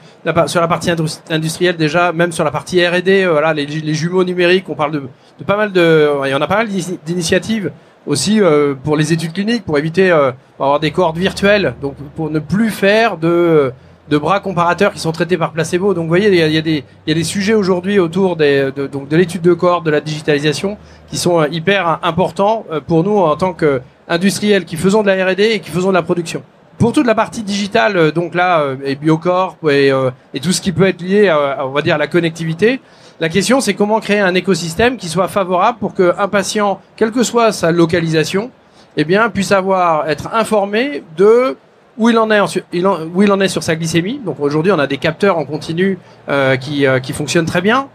sur 0.46 0.60
la 0.60 0.66
partie 0.68 0.90
industrielle 1.30 1.76
déjà, 1.76 2.12
même 2.12 2.32
sur 2.32 2.42
la 2.42 2.50
partie 2.50 2.84
R&D, 2.84 3.22
euh, 3.22 3.30
voilà, 3.30 3.54
les, 3.54 3.66
les, 3.66 3.94
jumeaux 3.94 4.24
numériques, 4.24 4.68
on 4.68 4.74
parle 4.74 4.92
de, 4.92 5.02
de, 5.38 5.44
pas 5.44 5.56
mal 5.56 5.70
de, 5.70 6.08
il 6.24 6.30
y 6.30 6.34
en 6.34 6.40
a 6.40 6.48
pas 6.48 6.56
mal 6.56 6.68
d'initiatives 6.68 7.70
aussi 8.06 8.40
euh, 8.40 8.74
pour 8.74 8.96
les 8.96 9.12
études 9.12 9.32
cliniques, 9.32 9.64
pour 9.64 9.78
éviter 9.78 10.10
euh, 10.10 10.32
avoir 10.58 10.80
des 10.80 10.90
cohortes 10.90 11.18
virtuelles, 11.18 11.74
donc 11.80 11.94
pour 12.16 12.30
ne 12.30 12.40
plus 12.40 12.70
faire 12.70 13.16
de 13.18 13.72
de 14.08 14.16
bras 14.16 14.40
comparateurs 14.40 14.94
qui 14.94 15.00
sont 15.00 15.12
traités 15.12 15.36
par 15.36 15.52
placebo. 15.52 15.92
Donc 15.92 16.04
vous 16.04 16.08
voyez, 16.08 16.28
il 16.28 16.34
y 16.34 16.56
a, 16.56 16.62
des, 16.62 16.82
il 17.06 17.08
y 17.08 17.12
a 17.12 17.14
des 17.14 17.24
sujets 17.24 17.52
aujourd'hui 17.52 17.98
autour 17.98 18.36
des, 18.36 18.72
de, 18.74 18.86
donc 18.86 19.06
de 19.06 19.16
l'étude 19.18 19.42
de 19.42 19.52
cohorte, 19.52 19.84
de 19.84 19.90
la 19.90 20.00
digitalisation, 20.00 20.78
qui 21.10 21.18
sont 21.18 21.44
hyper 21.44 21.98
importants 22.02 22.64
pour 22.86 23.04
nous 23.04 23.18
en 23.18 23.36
tant 23.36 23.52
que 23.52 23.82
industriels 24.08 24.64
qui 24.64 24.76
faisons 24.76 25.02
de 25.02 25.08
la 25.08 25.24
R&D 25.24 25.42
et 25.42 25.60
qui 25.60 25.70
faisons 25.70 25.88
de 25.88 25.94
la 25.94 26.02
production. 26.02 26.42
Pour 26.78 26.92
toute 26.92 27.06
la 27.06 27.14
partie 27.16 27.42
digitale, 27.42 27.96
euh, 27.96 28.10
donc 28.12 28.34
là, 28.34 28.60
euh, 28.60 28.76
et 28.84 28.94
Biocorp 28.94 29.56
et, 29.68 29.90
euh, 29.90 30.10
et 30.32 30.38
tout 30.38 30.52
ce 30.52 30.60
qui 30.60 30.70
peut 30.70 30.86
être 30.86 31.02
lié, 31.02 31.28
à, 31.28 31.66
on 31.66 31.70
va 31.70 31.82
dire, 31.82 31.96
à 31.96 31.98
la 31.98 32.06
connectivité, 32.06 32.80
la 33.18 33.28
question 33.28 33.60
c'est 33.60 33.74
comment 33.74 33.98
créer 33.98 34.20
un 34.20 34.34
écosystème 34.34 34.96
qui 34.96 35.08
soit 35.08 35.26
favorable 35.26 35.78
pour 35.78 35.94
qu'un 35.94 36.28
patient, 36.28 36.80
quelle 36.94 37.10
que 37.10 37.24
soit 37.24 37.50
sa 37.50 37.72
localisation, 37.72 38.52
eh 38.96 39.04
bien, 39.04 39.28
puisse 39.28 39.50
avoir 39.50 40.08
être 40.08 40.32
informé 40.32 41.02
de 41.16 41.56
où 41.98 42.08
il 42.08 42.18
en 42.18 42.30
est, 42.30 42.40
où 42.40 43.22
il 43.22 43.32
en 43.32 43.40
est 43.40 43.48
sur 43.48 43.62
sa 43.62 43.74
glycémie. 43.74 44.20
Donc 44.24 44.38
aujourd'hui, 44.38 44.70
on 44.70 44.78
a 44.78 44.86
des 44.86 44.98
capteurs 44.98 45.36
en 45.36 45.44
continu 45.44 45.98
euh, 46.28 46.56
qui, 46.56 46.86
qui 47.02 47.12
fonctionnent 47.12 47.46
très 47.46 47.60
bien. 47.60 47.88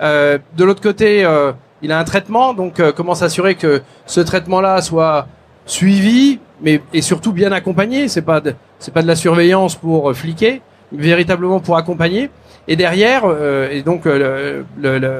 Euh, 0.00 0.38
de 0.56 0.64
l'autre 0.64 0.80
côté, 0.80 1.26
il 1.82 1.92
a 1.92 1.98
un 1.98 2.04
traitement, 2.04 2.54
donc 2.54 2.80
comment 2.92 3.14
s'assurer 3.14 3.54
que 3.54 3.82
ce 4.06 4.20
traitement-là 4.20 4.80
soit 4.80 5.26
suivi, 5.70 6.38
mais 6.60 6.80
et 6.92 7.02
surtout 7.02 7.32
bien 7.32 7.52
accompagné. 7.52 8.08
C'est 8.08 8.22
pas 8.22 8.42
c'est 8.78 8.92
pas 8.92 9.02
de 9.02 9.06
la 9.06 9.16
surveillance 9.16 9.76
pour 9.76 10.10
euh, 10.10 10.14
fliquer, 10.14 10.62
véritablement 10.92 11.60
pour 11.60 11.76
accompagner. 11.76 12.30
Et 12.68 12.76
derrière, 12.76 13.22
euh, 13.24 13.70
et 13.70 13.82
donc 13.82 14.06
euh, 14.06 14.62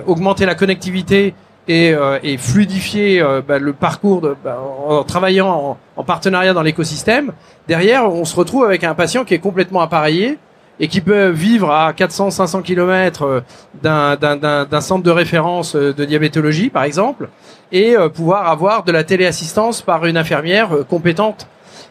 augmenter 0.07 0.47
la 0.47 0.55
connectivité 0.55 1.35
et, 1.69 1.95
fluidifier 2.37 3.25
bah, 3.47 3.61
le 3.61 3.73
parcours 3.73 4.21
de, 4.21 4.35
bah, 4.45 4.59
en 4.89 5.05
travaillant 5.05 5.79
en 5.97 6.03
partenariat 6.05 6.53
dans 6.53 6.63
l'écosystème, 6.63 7.33
derrière, 7.69 8.13
on 8.13 8.25
se 8.25 8.35
retrouve 8.35 8.65
avec 8.65 8.83
un 8.83 8.95
patient 8.95 9.25
qui 9.25 9.35
est 9.35 9.39
complètement 9.39 9.81
appareillé 9.81 10.39
et 10.81 10.89
qui 10.89 11.03
peut 11.03 11.29
vivre 11.29 11.71
à 11.71 11.93
400-500 11.93 12.63
km 12.63 13.43
d'un, 13.83 14.17
d'un, 14.17 14.81
centre 14.81 15.05
de 15.05 15.11
référence 15.11 15.77
euh, 15.77 15.93
de 15.93 16.05
diabétologie, 16.07 16.71
par 16.71 16.85
exemple, 16.85 17.29
et 17.71 17.97
euh, 17.97 18.09
pouvoir 18.09 18.49
avoir 18.49 18.83
de 18.83 18.91
la 18.91 19.05
téléassistance 19.05 19.83
par 19.83 20.07
une 20.07 20.17
infirmière 20.17 20.75
euh, 20.75 20.83
compétente. 20.83 21.47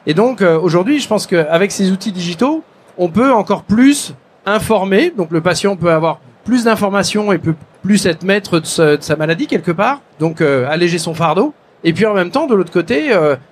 Et 0.07 0.15
donc, 0.15 0.41
aujourd'hui, 0.41 0.99
je 0.99 1.07
pense 1.07 1.27
qu'avec 1.27 1.71
ces 1.71 1.91
outils 1.91 2.13
digitaux, 2.13 2.63
on 2.97 3.09
peut 3.09 3.31
encore 3.31 3.63
plus 3.63 4.15
informer. 4.45 5.13
Donc, 5.15 5.29
le 5.29 5.41
patient 5.41 5.75
peut 5.75 5.91
avoir 5.91 6.19
plus 6.45 6.63
d'informations 6.63 7.31
et 7.31 7.37
peut 7.37 7.53
plus 7.83 8.05
être 8.05 8.23
maître 8.23 8.59
de, 8.59 8.97
sa 9.01 9.15
maladie 9.17 9.45
quelque 9.45 9.71
part, 9.71 10.01
donc 10.17 10.41
alléger 10.41 10.97
son 10.99 11.13
fardeau. 11.13 11.53
Et 11.83 11.91
puis 11.91 12.05
en 12.05 12.13
même 12.13 12.31
temps, 12.31 12.47
de 12.47 12.55
l'autre 12.55 12.71
côté, 12.71 13.11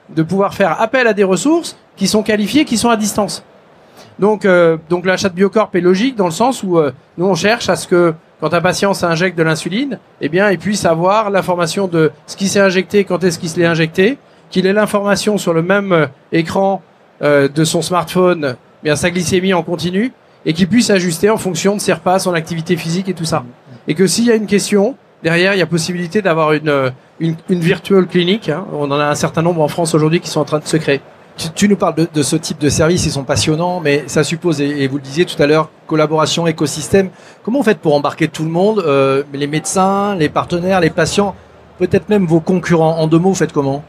de 0.10 0.24
pouvoir 0.24 0.54
faire 0.54 0.82
appel 0.82 1.06
à 1.06 1.14
des 1.14 1.26
ressources 1.26 1.78
qui 1.98 2.08
sont 2.08 2.24
qualifiées, 2.24 2.64
qui 2.64 2.78
sont 2.78 2.90
à 2.90 2.96
distance. 2.96 3.44
Donc, 4.20 4.46
euh, 4.46 4.78
donc 4.90 5.06
l'achat 5.06 5.30
de 5.30 5.36
Biocorp 5.36 5.70
est 5.74 5.82
logique 5.82 6.16
dans 6.16 6.26
le 6.26 6.32
sens 6.32 6.64
où 6.64 6.78
euh, 6.78 6.92
nous 7.18 7.26
on 7.26 7.36
cherche 7.36 7.70
à 7.70 7.76
ce 7.76 7.88
que 7.88 8.14
quand 8.40 8.54
un 8.54 8.62
patient 8.62 8.94
s'injecte 8.94 9.38
de 9.38 9.44
l'insuline, 9.44 10.00
eh 10.22 10.30
bien, 10.30 10.52
il 10.52 10.60
puisse 10.60 10.86
avoir 10.86 11.32
l'information 11.32 11.88
de 11.88 12.12
ce 12.28 12.36
qui 12.38 12.48
s'est 12.48 12.60
injecté, 12.60 13.04
quand 13.04 13.24
est-ce 13.24 13.40
qu'il 13.40 13.50
se 13.50 13.60
l'est 13.60 13.66
injecté, 13.66 14.20
qu'il 14.52 14.68
ait 14.68 14.74
l'information 14.74 15.38
sur 15.38 15.54
le 15.54 15.64
même 15.64 15.92
euh, 15.92 16.08
écran 16.32 16.82
de 17.20 17.64
son 17.64 17.82
smartphone, 17.82 18.58
bien 18.84 18.96
sa 18.96 19.10
glycémie 19.10 19.52
en 19.52 19.64
continu, 19.64 20.14
et 20.46 20.54
qu'il 20.54 20.68
puisse 20.68 20.92
ajuster 20.92 21.32
en 21.32 21.38
fonction 21.38 21.76
de 21.76 21.82
ses 21.82 21.92
repas, 21.92 22.20
son 22.20 22.36
activité 22.36 22.78
physique 22.78 23.10
et 23.10 23.16
tout 23.16 23.26
ça. 23.26 23.44
Et 23.88 23.96
que 23.96 24.06
s'il 24.06 24.26
y 24.26 24.32
a 24.32 24.36
une 24.36 24.46
question, 24.46 24.96
derrière, 25.24 25.56
il 25.56 25.58
y 25.58 25.64
a 25.64 25.66
possibilité 25.66 26.22
d'avoir 26.22 26.54
une, 26.54 26.92
une, 27.20 27.36
une 27.50 27.60
virtual 27.60 28.06
clinique. 28.06 28.50
Hein. 28.50 28.66
On 28.72 28.92
en 28.92 29.00
a 29.00 29.06
un 29.06 29.16
certain 29.16 29.42
nombre 29.42 29.62
en 29.62 29.68
France 29.68 29.96
aujourd'hui 29.96 30.20
qui 30.20 30.30
sont 30.30 30.42
en 30.42 30.46
train 30.46 30.60
de 30.60 30.68
se 30.68 30.78
créer. 30.78 31.02
Tu, 31.38 31.70
nous 31.70 31.76
parles 31.76 31.94
de, 32.12 32.24
ce 32.24 32.36
type 32.36 32.58
de 32.58 32.68
service, 32.68 33.06
ils 33.06 33.12
sont 33.12 33.24
passionnants, 33.24 33.80
mais 33.80 34.04
ça 34.08 34.24
suppose, 34.24 34.60
et, 34.60 34.88
vous 34.88 34.98
le 34.98 35.04
disiez 35.04 35.24
tout 35.24 35.42
à 35.42 35.46
l'heure, 35.46 35.70
collaboration, 35.86 36.48
écosystème. 36.48 37.12
Comment 37.44 37.60
vous 37.60 37.64
faites 37.64 37.78
pour 37.78 37.94
embarquer 37.94 38.28
tout 38.28 38.44
le 38.44 38.50
monde, 38.50 38.80
euh, 38.80 39.22
les 39.34 39.46
médecins, 39.46 40.16
les 40.16 40.30
partenaires, 40.30 40.80
les 40.80 40.90
patients, 40.90 41.36
peut-être 41.78 42.10
même 42.10 42.26
vos 42.26 42.40
concurrents? 42.40 42.98
En 42.98 43.06
deux 43.06 43.20
mots, 43.20 43.30
vous 43.30 43.36
faites 43.36 43.54
comment? 43.54 43.84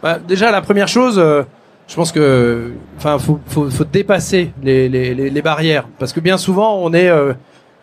Bah, 0.00 0.20
Déjà, 0.20 0.52
la 0.52 0.62
première 0.62 0.86
chose, 0.86 1.18
euh, 1.18 1.42
je 1.88 1.96
pense 1.96 2.12
que, 2.12 2.72
enfin, 2.96 3.18
faut, 3.18 3.40
faut, 3.48 3.68
faut 3.68 3.84
dépasser 3.84 4.52
les, 4.62 4.88
les, 4.88 5.12
les, 5.12 5.42
barrières, 5.42 5.88
parce 5.98 6.12
que 6.12 6.20
bien 6.20 6.38
souvent, 6.38 6.76
on 6.76 6.92
est 6.94 7.08
euh, 7.08 7.32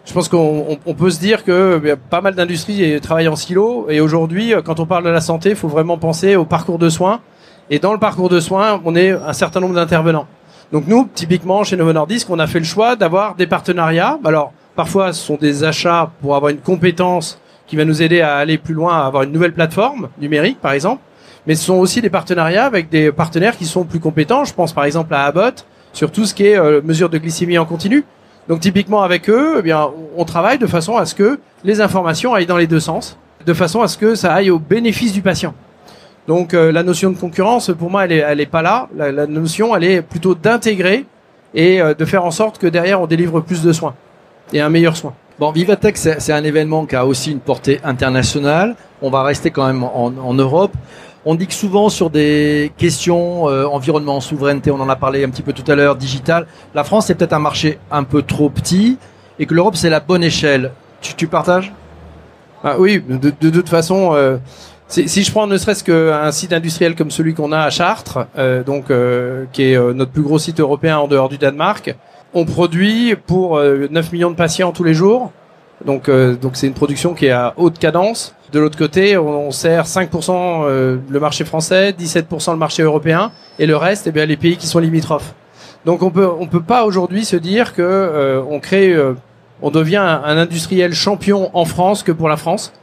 je 0.05 0.13
pense 0.13 0.29
qu'on 0.29 0.79
on 0.85 0.93
peut 0.93 1.09
se 1.09 1.19
dire 1.19 1.43
que 1.43 1.81
a 1.91 1.97
pas 1.97 2.21
mal 2.21 2.35
d'industries 2.35 3.01
travaillent 3.01 3.27
en 3.27 3.35
silo. 3.35 3.87
Et 3.89 3.99
aujourd'hui, 3.99 4.53
quand 4.63 4.79
on 4.79 4.85
parle 4.85 5.03
de 5.03 5.09
la 5.09 5.19
santé, 5.19 5.49
il 5.49 5.55
faut 5.57 5.67
vraiment 5.67 5.97
penser 5.97 6.37
au 6.37 6.45
parcours 6.45 6.79
de 6.79 6.87
soins 6.87 7.19
et 7.69 7.79
dans 7.79 7.93
le 7.93 7.99
parcours 7.99 8.29
de 8.29 8.39
soins, 8.39 8.81
on 8.85 8.95
est 8.95 9.11
un 9.11 9.33
certain 9.33 9.59
nombre 9.59 9.75
d'intervenants. 9.75 10.27
Donc 10.71 10.85
nous, 10.87 11.09
typiquement 11.13 11.63
chez 11.63 11.77
Novo 11.77 11.93
Nordisk, 11.93 12.29
on 12.29 12.39
a 12.39 12.47
fait 12.47 12.59
le 12.59 12.65
choix 12.65 12.95
d'avoir 12.95 13.35
des 13.35 13.47
partenariats. 13.47 14.19
Alors 14.23 14.53
parfois, 14.75 15.13
ce 15.13 15.25
sont 15.25 15.35
des 15.35 15.63
achats 15.63 16.11
pour 16.21 16.35
avoir 16.35 16.51
une 16.51 16.59
compétence 16.59 17.39
qui 17.67 17.75
va 17.75 17.85
nous 17.85 18.01
aider 18.01 18.21
à 18.21 18.37
aller 18.37 18.57
plus 18.57 18.73
loin, 18.73 18.97
à 18.97 19.05
avoir 19.05 19.23
une 19.23 19.31
nouvelle 19.31 19.53
plateforme 19.53 20.09
numérique, 20.19 20.59
par 20.61 20.71
exemple. 20.71 21.01
Mais 21.45 21.55
ce 21.55 21.65
sont 21.65 21.75
aussi 21.75 22.01
des 22.01 22.09
partenariats 22.09 22.65
avec 22.65 22.89
des 22.89 23.11
partenaires 23.11 23.57
qui 23.57 23.65
sont 23.65 23.83
plus 23.83 23.99
compétents. 23.99 24.45
Je 24.45 24.53
pense 24.53 24.73
par 24.73 24.85
exemple 24.85 25.13
à 25.13 25.25
Abbott 25.25 25.65
sur 25.93 26.11
tout 26.11 26.25
ce 26.25 26.33
qui 26.33 26.45
est 26.45 26.57
euh, 26.57 26.81
mesure 26.83 27.09
de 27.09 27.17
glycémie 27.17 27.57
en 27.57 27.65
continu. 27.65 28.03
Donc 28.47 28.59
typiquement 28.61 29.03
avec 29.03 29.29
eux, 29.29 29.55
eh 29.59 29.61
bien, 29.61 29.89
on 30.15 30.25
travaille 30.25 30.57
de 30.57 30.67
façon 30.67 30.95
à 30.95 31.05
ce 31.05 31.15
que 31.15 31.39
les 31.63 31.81
informations 31.81 32.33
aillent 32.33 32.45
dans 32.45 32.57
les 32.57 32.67
deux 32.67 32.79
sens, 32.79 33.17
de 33.45 33.53
façon 33.53 33.81
à 33.81 33.87
ce 33.87 33.97
que 33.97 34.15
ça 34.15 34.33
aille 34.33 34.51
au 34.51 34.59
bénéfice 34.59 35.11
du 35.11 35.21
patient. 35.21 35.53
Donc 36.27 36.53
euh, 36.53 36.71
la 36.71 36.83
notion 36.83 37.11
de 37.11 37.17
concurrence, 37.17 37.71
pour 37.77 37.89
moi, 37.89 38.05
elle 38.05 38.11
est, 38.11 38.17
elle 38.17 38.41
est 38.41 38.45
pas 38.45 38.61
là. 38.61 38.89
La, 38.95 39.27
notion, 39.27 39.75
elle 39.75 39.83
est 39.85 40.01
plutôt 40.01 40.35
d'intégrer 40.35 41.05
et 41.53 41.81
euh, 41.81 41.93
de 41.93 42.05
faire 42.05 42.25
en 42.25 42.31
sorte 42.31 42.57
que 42.57 42.67
derrière, 42.67 43.01
on 43.01 43.07
délivre 43.07 43.39
plus 43.39 43.63
de 43.63 43.71
soins 43.71 43.95
et 44.51 44.59
un 44.59 44.69
meilleur 44.69 44.97
soin. 44.97 45.13
Bon, 45.39 45.51
Vivatech, 45.51 45.97
c'est 45.97 46.33
un 46.33 46.43
événement 46.43 46.85
qui 46.85 46.95
a 46.95 47.05
aussi 47.05 47.31
une 47.31 47.39
portée 47.39 47.79
internationale. 47.83 48.75
On 49.01 49.09
va 49.09 49.23
rester 49.23 49.51
quand 49.51 49.67
même 49.67 49.83
en, 49.83 50.11
en 50.21 50.33
Europe. 50.33 50.71
On 51.29 51.35
dit 51.35 51.45
que 51.45 51.53
souvent 51.53 51.89
sur 51.89 52.09
des 52.09 52.71
questions 52.77 53.49
euh, 53.49 53.65
environnement, 53.65 54.21
souveraineté, 54.21 54.71
on 54.71 54.79
en 54.79 54.87
a 54.87 54.95
parlé 54.95 55.23
un 55.25 55.29
petit 55.29 55.41
peu 55.41 55.51
tout 55.51 55.69
à 55.69 55.75
l'heure, 55.75 55.97
digital, 55.97 56.47
la 56.73 56.85
France 56.85 57.07
c'est 57.07 57.15
peut-être 57.15 57.33
un 57.33 57.39
marché 57.39 57.79
un 57.91 58.03
peu 58.03 58.21
trop 58.21 58.49
petit 58.49 58.97
et 59.37 59.45
que 59.45 59.53
l'Europe 59.53 59.75
c'est 59.75 59.89
la 59.89 59.99
bonne 59.99 60.23
échelle. 60.23 60.71
Tu, 61.01 61.15
tu 61.15 61.27
partages? 61.27 61.73
Ah, 62.63 62.75
Oui, 62.79 63.03
de, 63.05 63.33
de, 63.41 63.49
toute 63.49 63.67
façon, 63.67 64.11
euh, 64.13 64.37
si 64.87 65.23
je 65.23 65.31
prends 65.31 65.47
ne 65.47 65.57
serait-ce 65.57 65.83
qu'un 65.83 66.31
site 66.31 66.53
industriel 66.53 66.95
comme 66.95 67.11
celui 67.11 67.33
qu'on 67.33 67.51
a 67.51 67.59
à 67.59 67.69
Chartres, 67.69 68.19
euh, 68.37 68.63
donc 68.63 68.89
euh, 68.89 69.45
qui 69.51 69.63
est 69.63 69.77
euh, 69.77 69.93
notre 69.93 70.11
plus 70.11 70.21
gros 70.21 70.39
site 70.39 70.59
européen 70.59 70.97
en 70.97 71.07
dehors 71.07 71.29
du 71.29 71.37
Danemark, 71.37 71.95
on 72.33 72.45
produit 72.45 73.15
pour 73.15 73.59
9 73.59 74.11
millions 74.11 74.29
de 74.29 74.35
patients 74.35 74.71
tous 74.71 74.83
les 74.83 74.93
jours. 74.93 75.31
Donc 75.85 76.09
donc 76.09 76.55
c'est 76.55 76.67
une 76.67 76.73
production 76.73 77.13
qui 77.13 77.27
est 77.27 77.31
à 77.31 77.53
haute 77.55 77.79
cadence. 77.79 78.35
De 78.51 78.59
l'autre 78.59 78.77
côté, 78.77 79.17
on, 79.17 79.49
sert 79.51 79.85
5% 79.85 80.65
le 81.09 81.19
marché 81.19 81.45
français, 81.45 81.95
17% 81.97 82.51
le 82.51 82.57
marché 82.57 82.83
européen 82.83 83.31
et 83.59 83.65
le 83.65 83.77
reste 83.77 84.07
eh 84.07 84.11
bien 84.11 84.25
les 84.25 84.35
pays 84.37 84.57
qui 84.57 84.67
sont 84.67 84.79
limitrophes. 84.79 85.33
Donc 85.85 86.03
on 86.03 86.11
peut 86.11 86.27
on 86.27 86.47
peut 86.47 86.61
pas 86.61 86.83
aujourd'hui 86.83 87.23
se 87.23 87.37
dire 87.37 87.73
que 87.73 88.43
on 88.49 88.59
crée 88.59 88.95
on 89.61 89.71
devient 89.71 89.97
un, 89.97 90.21
un 90.23 90.37
industriel 90.37 90.93
champion 90.93 91.49
en 91.53 91.65
France 91.65 92.03
que 92.03 92.11
pour 92.11 92.27
la 92.27 92.37
France. 92.37 92.73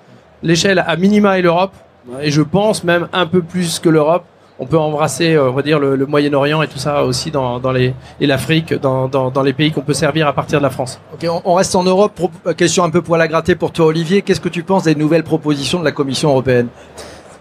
L'échelle 0.43 0.83
à 0.85 0.97
minima 0.97 1.39
est 1.39 1.43
l'Europe 1.43 1.75
et 2.21 2.31
je 2.31 2.43
pense 2.43 2.85
même 2.85 3.09
un 3.13 3.27
peu 3.27 3.43
plus 3.43 3.79
que 3.79 3.89
l'Europe. 3.89 4.25
On 4.61 4.67
peut 4.67 4.79
embrasser, 4.79 5.35
euh, 5.35 5.51
on 5.51 5.53
va 5.53 5.63
dire, 5.63 5.81
le, 5.81 6.07
Moyen-Orient 6.07 6.63
et 6.63 6.69
tout 6.69 6.79
ça 6.79 7.03
aussi 7.03 7.33
dans, 7.33 7.59
les 7.73 7.93
et 8.21 8.27
l'Afrique, 8.27 8.73
dans, 8.73 9.09
dans, 9.09 9.33
dans, 9.33 9.43
les 9.43 9.53
pays 9.53 9.73
qu'on 9.73 9.81
peut 9.81 9.95
servir 9.95 10.29
à 10.29 10.33
partir 10.33 10.61
de 10.61 10.63
la 10.63 10.71
France. 10.71 11.01
Ok, 11.13 11.29
on, 11.45 11.55
reste 11.55 11.75
en 11.75 11.83
Europe. 11.83 12.21
Euh, 12.47 12.53
question 12.53 12.85
un 12.85 12.91
peu 12.91 13.03
poil 13.03 13.21
à 13.21 13.27
gratter 13.27 13.57
pour 13.57 13.73
toi, 13.73 13.87
Olivier. 13.87 14.23
Qu'est-ce 14.23 14.41
que 14.41 14.49
tu 14.49 14.63
penses 14.63 14.85
des 14.85 14.95
nouvelles 14.95 15.25
propositions 15.25 15.81
de 15.81 15.85
la 15.85 15.91
Commission 15.91 16.31
européenne? 16.31 16.69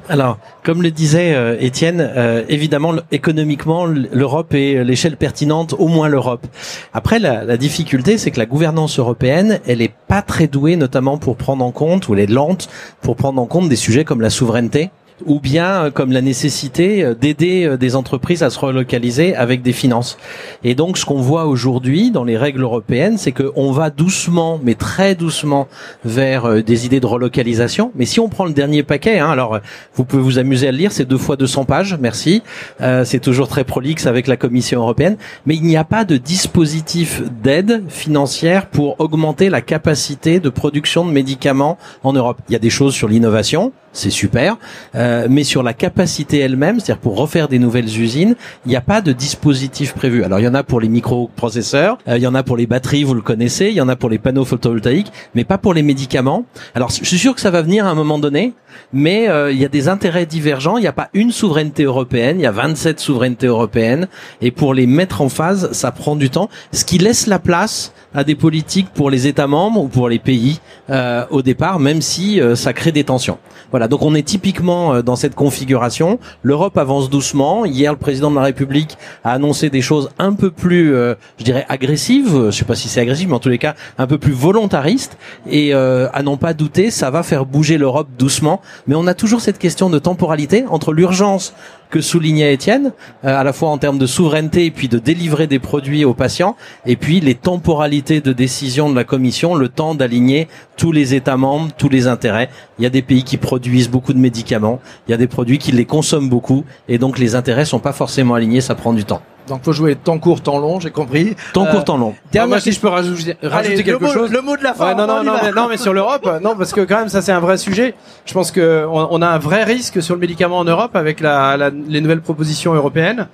Alors, 0.10 0.38
comme 0.64 0.82
le 0.82 0.92
disait 0.92 1.34
euh, 1.34 1.56
Étienne, 1.60 2.00
euh, 2.02 2.44
évidemment, 2.50 2.94
économiquement, 3.12 3.86
l'Europe 3.86 4.54
est 4.54 4.84
l'échelle 4.84 5.18
pertinente, 5.18 5.74
au 5.78 5.88
moins 5.88 6.10
l'Europe. 6.10 6.46
Après, 6.94 7.20
la, 7.20 7.44
la 7.44 7.58
difficulté, 7.58 8.18
c'est 8.18 8.32
que 8.32 8.40
la 8.40 8.46
gouvernance 8.46 9.00
européenne, 9.00 9.60
elle 9.66 9.82
est 9.82 9.94
pas 10.08 10.22
très 10.22 10.48
douée, 10.48 10.76
notamment 10.76 11.18
pour 11.18 11.38
prendre 11.38 11.64
en 11.64 11.72
compte, 11.72 12.08
ou 12.08 12.14
elle 12.14 12.20
est 12.20 12.28
lente 12.32 12.70
pour 13.02 13.16
prendre 13.16 13.42
en 13.42 13.46
compte 13.46 13.70
des 13.70 13.76
sujets 13.76 14.04
comme 14.04 14.22
la 14.22 14.30
souveraineté, 14.30 14.90
ou 15.26 15.40
bien 15.40 15.86
euh, 15.86 15.92
comme 15.92 16.12
la 16.12 16.22
nécessité 16.22 17.04
euh, 17.04 17.14
d'aider 17.14 17.66
euh, 17.66 17.78
des 17.78 17.96
entreprises 17.96 18.44
à 18.44 18.50
se 18.50 18.60
relocaliser 18.60 19.36
avec 19.36 19.62
des 19.62 19.74
finances. 19.74 20.18
Et 20.64 20.76
donc 20.76 20.98
ce 20.98 21.06
qu'on 21.06 21.22
voit 21.22 21.46
aujourd'hui 21.46 22.12
dans 22.12 22.24
les 22.24 22.38
règles 22.38 22.62
européennes, 22.62 23.18
c'est 23.18 23.32
qu'on 23.32 23.72
va 23.72 23.90
doucement, 23.90 24.60
mais 24.64 24.76
très 24.76 25.16
doucement, 25.16 25.68
vers 26.06 26.64
des 26.64 26.86
idées 26.86 27.00
de 27.00 27.06
relocalisation. 27.06 27.92
Mais 27.96 28.06
si 28.06 28.20
on 28.20 28.30
prend 28.30 28.46
le 28.46 28.54
dernier 28.54 28.84
paquet, 28.84 29.20
hein, 29.20 29.30
alors 29.30 29.60
vous 29.96 30.06
pouvez 30.06 30.22
vous 30.22 30.40
amuser 30.40 30.68
à 30.68 30.72
le 30.72 30.78
lire, 30.78 30.92
c'est 30.92 31.06
deux 31.06 31.18
fois 31.18 31.36
200 31.36 31.66
pages, 31.66 31.98
merci. 32.00 32.42
Euh, 32.82 33.06
c'est 33.06 33.20
toujours 33.20 33.48
très 33.48 33.64
prolixe 33.64 34.06
avec 34.06 34.28
la 34.28 34.38
Commission 34.38 34.82
européenne, 34.82 35.18
mais 35.46 35.56
il 35.56 35.64
n'y 35.64 35.78
a 35.78 35.84
pas 35.84 36.06
de 36.06 36.18
dispositif 36.18 37.22
d'aide 37.42 37.84
financière 37.90 38.68
pour 38.68 39.00
augmenter 39.00 39.50
la 39.50 39.62
capacité 39.62 40.40
de 40.40 40.50
production 40.50 41.06
de 41.06 41.12
médicaments 41.12 41.78
en 42.04 42.14
Europe. 42.14 42.40
Il 42.50 42.54
y 42.54 42.56
a 42.56 42.60
des 42.60 42.70
choses 42.70 42.94
sur 42.94 43.08
l'innovation, 43.08 43.72
c'est 43.94 44.10
super. 44.10 44.58
Euh, 44.96 45.28
mais 45.30 45.44
sur 45.44 45.64
la 45.64 45.74
capacité 45.74 46.40
elle-même, 46.40 46.80
c'est-à-dire 46.80 47.02
pour 47.02 47.16
refaire 47.16 47.48
des 47.48 47.60
nouvelles 47.60 48.00
usines, 48.00 48.36
il 48.66 48.70
n'y 48.70 48.76
a 48.76 48.82
pas 48.82 49.02
de 49.02 49.12
dispositif 49.12 49.94
prévu. 49.94 50.24
Alors 50.24 50.40
il 50.40 50.44
y 50.44 50.48
en 50.48 50.54
a 50.54 50.64
pour 50.64 50.82
les 50.82 50.90
microprocesseurs, 50.90 51.98
euh, 52.08 52.18
il 52.18 52.24
y 52.24 52.28
en 52.28 52.36
a 52.36 52.44
pour 52.44 52.58
les 52.58 52.68
batteries, 52.68 53.04
vous 53.04 53.14
le 53.14 53.22
connaissez, 53.22 53.68
il 53.68 53.76
y 53.76 53.82
en 53.82 53.88
a 53.88 53.96
pour 53.96 54.10
les 54.10 54.18
panneaux 54.18 54.46
photovoltaïques, 54.46 55.12
mais 55.36 55.44
pas 55.44 55.58
pour 55.58 55.74
les 55.74 55.84
médicaments. 55.84 56.46
Alors 56.76 56.90
je 56.90 57.06
suis 57.06 57.20
sûr 57.20 57.36
que 57.36 57.42
ça 57.42 57.52
va 57.52 57.62
venir 57.62 57.86
à 57.86 57.90
un 57.90 57.96
moment 57.96 58.20
donné, 58.20 58.54
mais 58.92 59.30
euh, 59.30 59.52
il 59.52 59.60
y 59.60 59.66
a 59.66 59.70
des 59.70 59.88
intérêts 59.88 60.26
divergents. 60.26 60.78
Il 60.78 60.82
n'y 60.82 60.88
a 60.88 60.94
pas 60.94 61.10
une 61.14 61.32
souveraineté 61.32 61.84
européenne, 61.84 62.40
il 62.40 62.44
y 62.44 62.48
a 62.48 62.52
27 62.52 63.00
souverainetés 63.00 63.48
européennes, 63.48 64.08
et 64.42 64.52
pour 64.52 64.74
les 64.74 64.88
mettre 64.88 65.22
en 65.22 65.30
phase, 65.30 65.72
ça 65.72 65.92
prend 65.92 66.16
du 66.16 66.30
temps, 66.30 66.50
ce 66.72 66.86
qui 66.86 66.98
laisse 66.98 67.28
la 67.28 67.40
place 67.40 67.94
à 68.14 68.24
des 68.24 68.36
politiques 68.36 68.90
pour 68.94 69.10
les 69.10 69.28
États 69.28 69.48
membres 69.48 69.82
ou 69.82 69.88
pour 69.88 70.10
les 70.10 70.20
pays 70.20 70.60
euh, 70.90 71.26
au 71.30 71.42
départ, 71.42 71.80
même 71.80 72.02
si 72.02 72.40
euh, 72.40 72.56
ça 72.56 72.74
crée 72.74 72.92
des 72.92 73.04
tensions. 73.04 73.38
Voilà, 73.72 73.88
donc 73.88 74.04
on 74.04 74.14
est 74.14 74.24
typiquement 74.24 74.94
euh, 74.94 75.02
dans 75.02 75.16
cette 75.16 75.36
configuration. 75.36 76.20
L'Europe 76.42 76.78
avance 76.78 77.10
doucement. 77.10 77.66
Hier, 77.66 77.92
le 77.92 77.98
président 77.98 78.30
de 78.30 78.36
la 78.36 78.44
République 78.44 78.98
a 79.24 79.32
annoncé 79.32 79.70
des 79.70 79.82
choses 79.82 80.10
un 80.20 80.34
peu 80.34 80.52
plus, 80.52 80.94
je 81.38 81.44
dirais, 81.44 81.66
agressives. 81.70 82.48
Je 82.48 82.52
sais 82.52 82.66
pas 82.66 82.76
si 82.76 82.88
c'est 82.88 83.02
agressif, 83.02 83.28
mais 83.28 83.34
en 83.34 83.40
tous 83.40 83.50
les 83.50 83.58
cas, 83.58 83.76
un 83.98 84.08
peu 84.08 84.18
plus 84.18 84.34
volontaristes. 84.34 85.18
Et 85.50 85.74
à 85.74 86.22
n'en 86.24 86.38
pas 86.38 86.54
douter, 86.54 86.92
ça 86.92 87.10
va 87.10 87.24
faire 87.24 87.46
bouger 87.46 87.78
l'Europe 87.78 88.08
doucement. 88.18 88.62
Mais 88.88 88.96
on 88.96 89.08
a 89.08 89.14
toujours 89.14 89.42
cette 89.42 89.60
question 89.60 89.90
de 89.90 90.00
temporalité 90.00 90.66
entre 90.70 90.94
l'urgence 90.94 91.54
que 91.94 92.02
soulignait 92.02 92.56
Étienne, 92.56 92.92
euh, 93.24 93.40
à 93.40 93.44
la 93.44 93.54
fois 93.54 93.70
en 93.70 93.78
termes 93.78 94.00
de 94.00 94.08
souveraineté 94.08 94.66
et 94.66 94.72
puis 94.72 94.88
de 94.88 94.98
délivrer 94.98 95.46
des 95.46 95.60
produits 95.60 96.06
aux 96.06 96.16
patients, 96.16 96.56
et 96.88 96.96
puis 96.96 97.20
les 97.20 97.36
temporalités 97.36 98.20
de 98.20 98.34
décision 98.34 98.90
de 98.90 98.96
la 98.96 99.04
Commission, 99.04 99.54
le 99.54 99.70
temps 99.70 99.94
d'aligner 99.94 100.48
tous 100.76 100.92
les 100.92 101.14
États 101.14 101.38
membres, 101.38 101.72
tous 101.78 101.90
les 101.90 102.08
intérêts. 102.08 102.50
Il 102.80 102.84
y 102.84 102.88
a 102.88 102.90
des 102.90 103.04
pays 103.04 103.24
qui 103.24 103.38
produisent 103.38 103.92
beaucoup 103.92 104.14
de 104.14 104.18
médicaments, 104.18 104.80
il 105.08 105.12
y 105.12 105.14
a 105.14 105.18
des 105.18 105.28
produits 105.28 105.60
qui 105.60 105.72
les 105.72 105.86
consomment 105.86 106.30
beaucoup, 106.30 106.66
et 106.88 106.98
donc 106.98 107.20
les 107.20 107.36
intérêts 107.36 107.66
sont 107.66 107.78
pas 107.78 107.94
forcément 107.94 108.34
alignés, 108.34 108.62
ça 108.62 108.74
prend 108.74 108.92
du 108.92 109.06
temps. 109.06 109.22
Donc 109.48 109.62
faut 109.64 109.74
jouer 109.74 109.96
temps 109.96 110.20
court, 110.20 110.42
temps 110.42 110.58
long, 110.60 110.80
j'ai 110.80 110.90
compris. 110.90 111.36
Temps 111.54 111.66
Euh, 111.66 111.72
court, 111.72 111.84
temps 111.84 111.98
long. 111.98 112.16
Ah, 112.38 112.48
moi, 112.48 112.60
si 112.62 112.72
je 112.72 112.80
peux 112.80 112.88
rajouter, 112.88 113.36
rajouter 113.44 113.74
Allez, 113.74 113.84
quelque 113.84 114.00
le 114.02 114.08
mot, 114.08 114.14
chose. 114.14 114.32
Le 114.32 114.42
mot 114.42 114.56
de 114.56 114.64
la 114.64 114.74
fin. 114.74 114.88
Ouais, 114.90 114.96
non, 114.96 115.04
on 115.04 115.08
non, 115.08 115.24
non, 115.24 115.34
mais, 115.44 115.52
non, 115.52 115.68
mais 115.70 115.76
sur 115.78 115.94
l'Europe, 115.94 116.26
non, 116.42 116.56
parce 116.56 116.72
que 116.72 116.82
quand 116.82 117.00
même, 117.00 117.10
ça 117.10 117.22
c'est 117.22 117.34
un 117.34 117.42
vrai 117.42 117.58
sujet. 117.58 117.94
Je 118.26 118.34
pense 118.34 118.52
que 118.52 118.86
on, 118.90 119.08
on 119.12 119.22
a 119.22 119.28
un 119.28 119.40
vrai 119.40 119.64
risque 119.66 120.02
sur 120.02 120.16
le 120.16 120.22
médicament 120.22 120.60
en 120.60 120.64
Europe 120.64 120.96
avec 120.96 121.20
la, 121.20 121.58
la- 121.58 121.72
les 121.72 122.00
nouvelles 122.00 122.22
propositions 122.22 122.74
européennes 122.74 123.28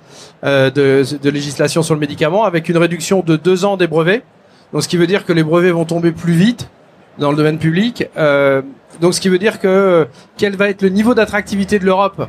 euh, 0.44 0.70
de, 0.70 1.04
de 1.16 1.30
législation 1.30 1.82
sur 1.82 1.94
le 1.94 2.00
médicament, 2.00 2.44
avec 2.44 2.68
une 2.68 2.76
réduction 2.78 3.22
de 3.24 3.36
deux 3.36 3.64
ans 3.64 3.76
des 3.76 3.86
brevets. 3.86 4.24
Donc, 4.72 4.82
ce 4.82 4.88
qui 4.88 4.96
veut 4.96 5.06
dire 5.06 5.24
que 5.24 5.32
les 5.32 5.44
brevets 5.44 5.72
vont 5.72 5.84
tomber 5.84 6.10
plus 6.12 6.32
vite 6.32 6.68
dans 7.18 7.30
le 7.30 7.36
domaine 7.36 7.58
public. 7.58 8.08
Euh, 8.16 8.62
donc, 9.00 9.14
ce 9.14 9.20
qui 9.20 9.28
veut 9.28 9.38
dire 9.38 9.60
que 9.60 10.08
quel 10.36 10.56
va 10.56 10.68
être 10.70 10.82
le 10.82 10.88
niveau 10.88 11.14
d'attractivité 11.14 11.78
de 11.78 11.84
l'Europe 11.84 12.28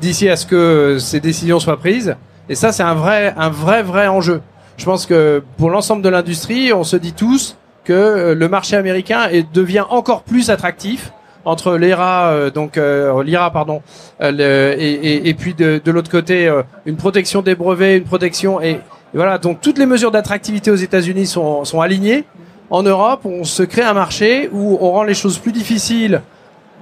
d'ici 0.00 0.28
à 0.28 0.36
ce 0.36 0.46
que 0.46 0.96
ces 0.98 1.20
décisions 1.20 1.58
soient 1.60 1.76
prises. 1.78 2.16
Et 2.48 2.54
ça, 2.54 2.72
c'est 2.72 2.82
un 2.82 2.94
vrai, 2.94 3.34
un 3.36 3.50
vrai, 3.50 3.82
vrai 3.82 4.06
enjeu. 4.06 4.40
Je 4.76 4.84
pense 4.84 5.06
que 5.06 5.42
pour 5.56 5.70
l'ensemble 5.70 6.02
de 6.02 6.08
l'industrie, 6.08 6.72
on 6.72 6.84
se 6.84 6.96
dit 6.96 7.12
tous 7.12 7.56
que 7.84 7.92
euh, 7.92 8.34
le 8.34 8.48
marché 8.48 8.76
américain 8.76 9.28
devient 9.52 9.84
encore 9.88 10.22
plus 10.22 10.50
attractif 10.50 11.12
entre 11.44 11.76
l'ERA, 11.76 12.30
euh, 12.30 12.50
donc 12.50 12.76
euh, 12.76 13.22
l'IRA, 13.22 13.50
pardon, 13.52 13.80
et, 14.20 15.34
puis 15.38 15.54
de, 15.54 15.80
de 15.82 15.90
l'autre 15.90 16.10
côté 16.10 16.52
une 16.84 16.96
protection 16.96 17.42
des 17.42 17.54
brevets, 17.54 17.98
une 17.98 18.04
protection 18.04 18.60
et 18.60 18.80
voilà. 19.14 19.38
Donc 19.38 19.60
toutes 19.60 19.78
les 19.78 19.86
mesures 19.86 20.10
d'attractivité 20.10 20.70
aux 20.70 20.76
États-Unis 20.76 21.26
sont, 21.26 21.64
sont 21.64 21.80
alignées. 21.80 22.24
En 22.68 22.82
Europe, 22.82 23.20
on 23.24 23.44
se 23.44 23.62
crée 23.62 23.82
un 23.82 23.94
marché 23.94 24.50
où 24.52 24.76
on 24.80 24.90
rend 24.90 25.04
les 25.04 25.14
choses 25.14 25.38
plus 25.38 25.52
difficiles. 25.52 26.20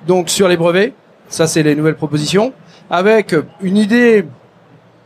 Donc 0.07 0.31
sur 0.31 0.49
les 0.49 0.57
brevets, 0.57 0.95
ça 1.29 1.47
c'est 1.47 1.63
les 1.63 1.77
nouvelles 1.77 1.95
propositions, 1.95 2.53
avec 2.91 3.35
une 3.61 3.77
idée 3.77 4.25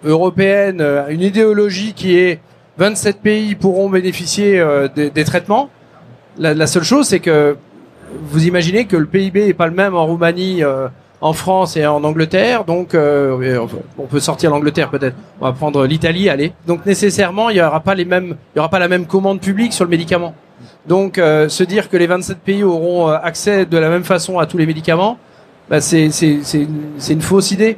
européenne, 0.04 0.80
euh, 0.80 1.08
une 1.08 1.22
idéologie 1.22 1.92
qui 1.94 2.18
est 2.18 2.40
27 2.78 3.20
pays 3.20 3.54
pourront 3.54 3.90
bénéficier 3.90 4.60
euh, 4.60 4.88
des, 4.88 5.24
traitements. 5.24 5.70
La, 6.38 6.66
seule 6.66 6.84
chose, 6.84 7.08
c'est 7.08 7.20
que 7.20 7.56
vous 8.22 8.46
imaginez 8.46 8.84
que 8.84 8.96
le 8.96 9.06
PIB 9.06 9.48
est 9.48 9.54
pas 9.54 9.66
le 9.66 9.74
même 9.74 9.94
en 9.96 10.06
Roumanie, 10.06 10.62
euh, 10.62 10.86
en 11.20 11.32
France 11.32 11.76
et 11.76 11.84
en 11.84 12.04
Angleterre. 12.04 12.64
Donc, 12.64 12.94
on 12.94 14.06
peut 14.08 14.20
sortir 14.20 14.50
l'Angleterre 14.50 14.88
peut-être. 14.88 15.16
On 15.40 15.46
va 15.46 15.52
prendre 15.52 15.84
l'Italie, 15.84 16.28
allez. 16.28 16.52
Donc 16.68 16.86
nécessairement, 16.86 17.50
il 17.50 17.56
y 17.56 17.60
aura 17.60 17.80
pas 17.80 17.96
les 17.96 18.04
mêmes, 18.04 18.36
il 18.54 18.58
y 18.58 18.60
aura 18.60 18.68
pas 18.68 18.78
la 18.78 18.86
même 18.86 19.06
commande 19.06 19.40
publique 19.40 19.72
sur 19.72 19.84
le 19.84 19.90
médicament. 19.90 20.34
Donc, 20.86 21.16
se 21.16 21.64
dire 21.64 21.90
que 21.90 21.96
les 21.96 22.06
27 22.06 22.38
pays 22.38 22.62
auront 22.62 23.08
accès 23.08 23.66
de 23.66 23.76
la 23.76 23.88
même 23.88 24.04
façon 24.04 24.38
à 24.38 24.46
tous 24.46 24.58
les 24.58 24.66
médicaments, 24.66 25.18
bah, 25.68 25.80
c'est 25.80 26.06
une 26.06 27.20
fausse 27.20 27.50
idée. 27.50 27.76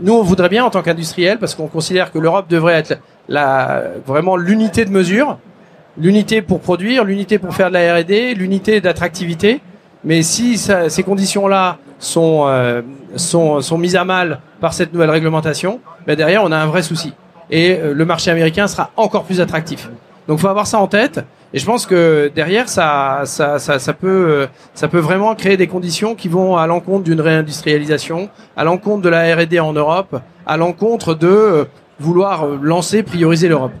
Nous, 0.00 0.12
on 0.12 0.22
voudrait 0.22 0.48
bien 0.48 0.64
en 0.64 0.70
tant 0.70 0.82
qu'industriel, 0.82 1.38
parce 1.38 1.54
qu'on 1.54 1.66
considère 1.66 2.12
que 2.12 2.18
l'Europe 2.18 2.46
devrait 2.48 2.74
être 2.74 2.98
la, 3.28 3.82
vraiment 4.06 4.36
l'unité 4.36 4.84
de 4.84 4.90
mesure, 4.90 5.38
l'unité 5.96 6.40
pour 6.42 6.60
produire, 6.60 7.04
l'unité 7.04 7.38
pour 7.38 7.54
faire 7.54 7.68
de 7.68 7.74
la 7.74 7.96
R&D, 7.96 8.34
l'unité 8.34 8.80
d'attractivité. 8.80 9.60
Mais 10.04 10.22
si 10.22 10.56
ces 10.56 11.02
conditions-là 11.02 11.78
sont, 11.98 12.44
euh, 12.46 12.82
sont, 13.16 13.60
sont 13.60 13.78
mises 13.78 13.96
à 13.96 14.04
mal 14.04 14.40
par 14.60 14.72
cette 14.72 14.92
nouvelle 14.92 15.10
réglementation, 15.10 15.80
ben 16.06 16.14
derrière, 16.14 16.44
on 16.44 16.52
a 16.52 16.56
un 16.56 16.66
vrai 16.66 16.82
souci. 16.82 17.12
Et 17.50 17.72
euh, 17.72 17.94
le 17.94 18.04
marché 18.04 18.30
américain 18.30 18.68
sera 18.68 18.90
encore 18.96 19.24
plus 19.24 19.40
attractif. 19.40 19.88
Donc, 20.28 20.38
faut 20.38 20.48
avoir 20.48 20.66
ça 20.66 20.78
en 20.78 20.86
tête. 20.86 21.20
Et 21.54 21.58
je 21.58 21.64
pense 21.64 21.86
que 21.86 22.30
derrière, 22.34 22.68
ça, 22.68 23.22
ça, 23.24 23.58
ça, 23.58 23.78
ça 23.78 23.92
peut, 23.94 24.46
ça 24.74 24.86
peut 24.86 24.98
vraiment 24.98 25.34
créer 25.34 25.56
des 25.56 25.66
conditions 25.66 26.14
qui 26.14 26.28
vont 26.28 26.56
à 26.56 26.66
l'encontre 26.66 27.04
d'une 27.04 27.20
réindustrialisation, 27.22 28.28
à 28.56 28.64
l'encontre 28.64 29.02
de 29.02 29.08
la 29.08 29.34
R&D 29.34 29.58
en 29.58 29.72
Europe, 29.72 30.20
à 30.46 30.56
l'encontre 30.56 31.14
de 31.14 31.26
euh, 31.26 31.64
vouloir 32.00 32.44
euh, 32.44 32.58
lancer, 32.60 33.02
prioriser 33.02 33.48
l'Europe. 33.48 33.72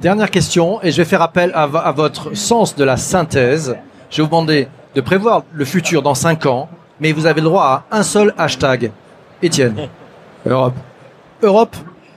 Dernière 0.00 0.30
question, 0.30 0.82
et 0.82 0.90
je 0.90 0.98
vais 0.98 1.04
faire 1.06 1.22
appel 1.22 1.52
à 1.54 1.66
votre 1.92 2.36
sens 2.36 2.76
de 2.76 2.84
la 2.84 2.98
synthèse. 2.98 3.76
Je 4.10 4.16
vais 4.16 4.22
vous 4.22 4.28
demander 4.28 4.68
de 4.94 5.00
prévoir 5.00 5.44
le 5.52 5.64
futur 5.64 6.02
dans 6.02 6.14
5 6.14 6.44
ans, 6.44 6.68
mais 7.00 7.12
vous 7.12 7.24
avez 7.24 7.40
le 7.40 7.46
droit 7.46 7.84
à 7.90 7.96
un 7.96 8.02
seul 8.02 8.34
hashtag. 8.36 8.90
Étienne. 9.42 9.88
Europe. 10.46 10.74
Europe. 11.42 11.76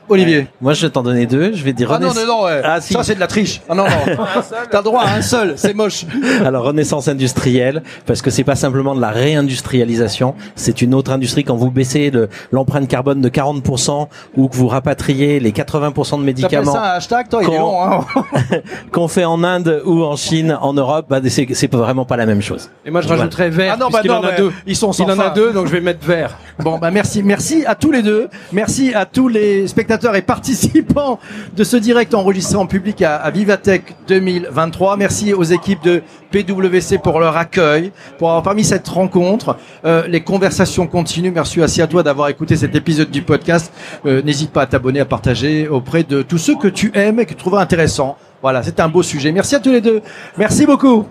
Olivier. 0.09 0.47
Moi, 0.61 0.73
je 0.73 0.85
vais 0.85 0.91
t'en 0.91 1.03
donner 1.03 1.25
deux. 1.25 1.53
Je 1.53 1.63
vais 1.63 1.73
dire 1.73 1.91
Ah 1.91 1.99
non, 1.99 2.09
Renaissance- 2.09 2.27
non, 2.27 2.37
non, 2.39 2.43
ouais. 2.45 2.61
Ah, 2.63 2.81
si. 2.81 2.93
ça 2.93 3.03
c'est 3.03 3.15
de 3.15 3.19
la 3.19 3.27
triche. 3.27 3.61
Ah 3.69 3.75
non, 3.75 3.83
non. 3.83 3.89
T'as 4.71 4.77
le 4.79 4.83
droit 4.83 5.03
à 5.03 5.15
un 5.15 5.21
seul, 5.21 5.53
c'est 5.55 5.73
moche. 5.75 6.05
Alors 6.45 6.63
renaissance 6.63 7.07
industrielle, 7.07 7.83
parce 8.05 8.21
que 8.21 8.29
c'est 8.29 8.43
pas 8.43 8.55
simplement 8.55 8.95
de 8.95 9.01
la 9.01 9.09
réindustrialisation, 9.09 10.35
c'est 10.55 10.81
une 10.81 10.93
autre 10.93 11.11
industrie. 11.11 11.43
Quand 11.43 11.55
vous 11.55 11.71
baissez 11.71 12.09
le- 12.11 12.29
l'empreinte 12.51 12.87
carbone 12.87 13.21
de 13.21 13.29
40% 13.29 14.07
ou 14.37 14.47
que 14.47 14.55
vous 14.55 14.67
rapatriez 14.67 15.39
les 15.39 15.51
80% 15.51 16.17
de 16.19 16.23
médicaments 16.23 16.73
ça 16.73 16.81
un 16.93 16.97
hashtag, 16.97 17.29
toi, 17.29 17.41
il 17.43 17.53
est 17.53 17.57
long, 17.57 17.81
hein. 17.83 18.05
qu'on 18.91 19.07
fait 19.07 19.25
en 19.25 19.43
Inde 19.43 19.81
ou 19.85 20.03
en 20.03 20.15
Chine, 20.15 20.57
en 20.61 20.73
Europe, 20.73 21.05
bah, 21.09 21.19
c'est 21.29 21.73
vraiment 21.73 22.05
pas 22.05 22.17
la 22.17 22.25
même 22.25 22.41
chose. 22.41 22.69
Et 22.85 22.91
moi, 22.91 23.01
je 23.01 23.07
Voilà. 23.07 23.23
rajouterais 23.23 23.49
vert. 23.49 23.73
Ah 23.75 23.77
non, 23.77 23.87
bah 23.89 23.99
puisqu'il 24.01 24.11
non, 24.11 24.25
en 24.27 24.29
a 24.29 24.31
deux. 24.35 24.51
ils 24.65 24.75
sont 24.75 24.91
sans 24.93 25.05
Il 25.05 25.11
en 25.11 25.19
a 25.19 25.29
deux, 25.29 25.51
donc 25.51 25.67
je 25.67 25.71
vais 25.71 25.81
mettre 25.81 26.05
vert. 26.05 26.37
Bon, 26.59 26.77
bah 26.77 26.91
merci, 26.91 27.23
merci 27.23 27.63
à 27.65 27.75
tous 27.75 27.91
les 27.91 28.01
deux. 28.01 28.27
Merci 28.51 28.93
à 28.93 29.05
tous 29.05 29.27
les 29.27 29.67
et 30.07 30.21
participants 30.21 31.19
de 31.55 31.63
ce 31.63 31.77
direct 31.77 32.13
enregistré 32.13 32.55
en 32.55 32.65
public 32.65 33.01
à, 33.01 33.17
à 33.17 33.29
Vivatech 33.31 33.95
2023. 34.07 34.97
Merci 34.97 35.33
aux 35.33 35.43
équipes 35.43 35.83
de 35.83 36.01
PwC 36.31 36.97
pour 36.99 37.19
leur 37.19 37.35
accueil, 37.37 37.91
pour 38.17 38.29
avoir 38.29 38.43
permis 38.43 38.63
cette 38.63 38.87
rencontre. 38.87 39.57
Euh, 39.85 40.07
les 40.07 40.21
conversations 40.21 40.87
continuent. 40.87 41.31
Merci 41.33 41.61
aussi 41.61 41.81
à 41.81 41.87
toi 41.87 42.03
d'avoir 42.03 42.29
écouté 42.29 42.55
cet 42.55 42.75
épisode 42.75 43.11
du 43.11 43.21
podcast. 43.21 43.71
Euh, 44.05 44.21
N'hésite 44.21 44.51
pas 44.51 44.61
à 44.63 44.65
t'abonner, 44.67 44.99
à 44.99 45.05
partager 45.05 45.67
auprès 45.67 46.03
de 46.03 46.21
tous 46.21 46.37
ceux 46.37 46.55
que 46.55 46.67
tu 46.67 46.91
aimes 46.93 47.19
et 47.19 47.25
que 47.25 47.31
tu 47.31 47.35
trouves 47.35 47.55
intéressants. 47.55 48.17
Voilà, 48.41 48.63
c'est 48.63 48.79
un 48.79 48.87
beau 48.87 49.03
sujet. 49.03 49.31
Merci 49.31 49.55
à 49.55 49.59
tous 49.59 49.71
les 49.71 49.81
deux. 49.81 50.01
Merci 50.37 50.65
beaucoup. 50.65 51.05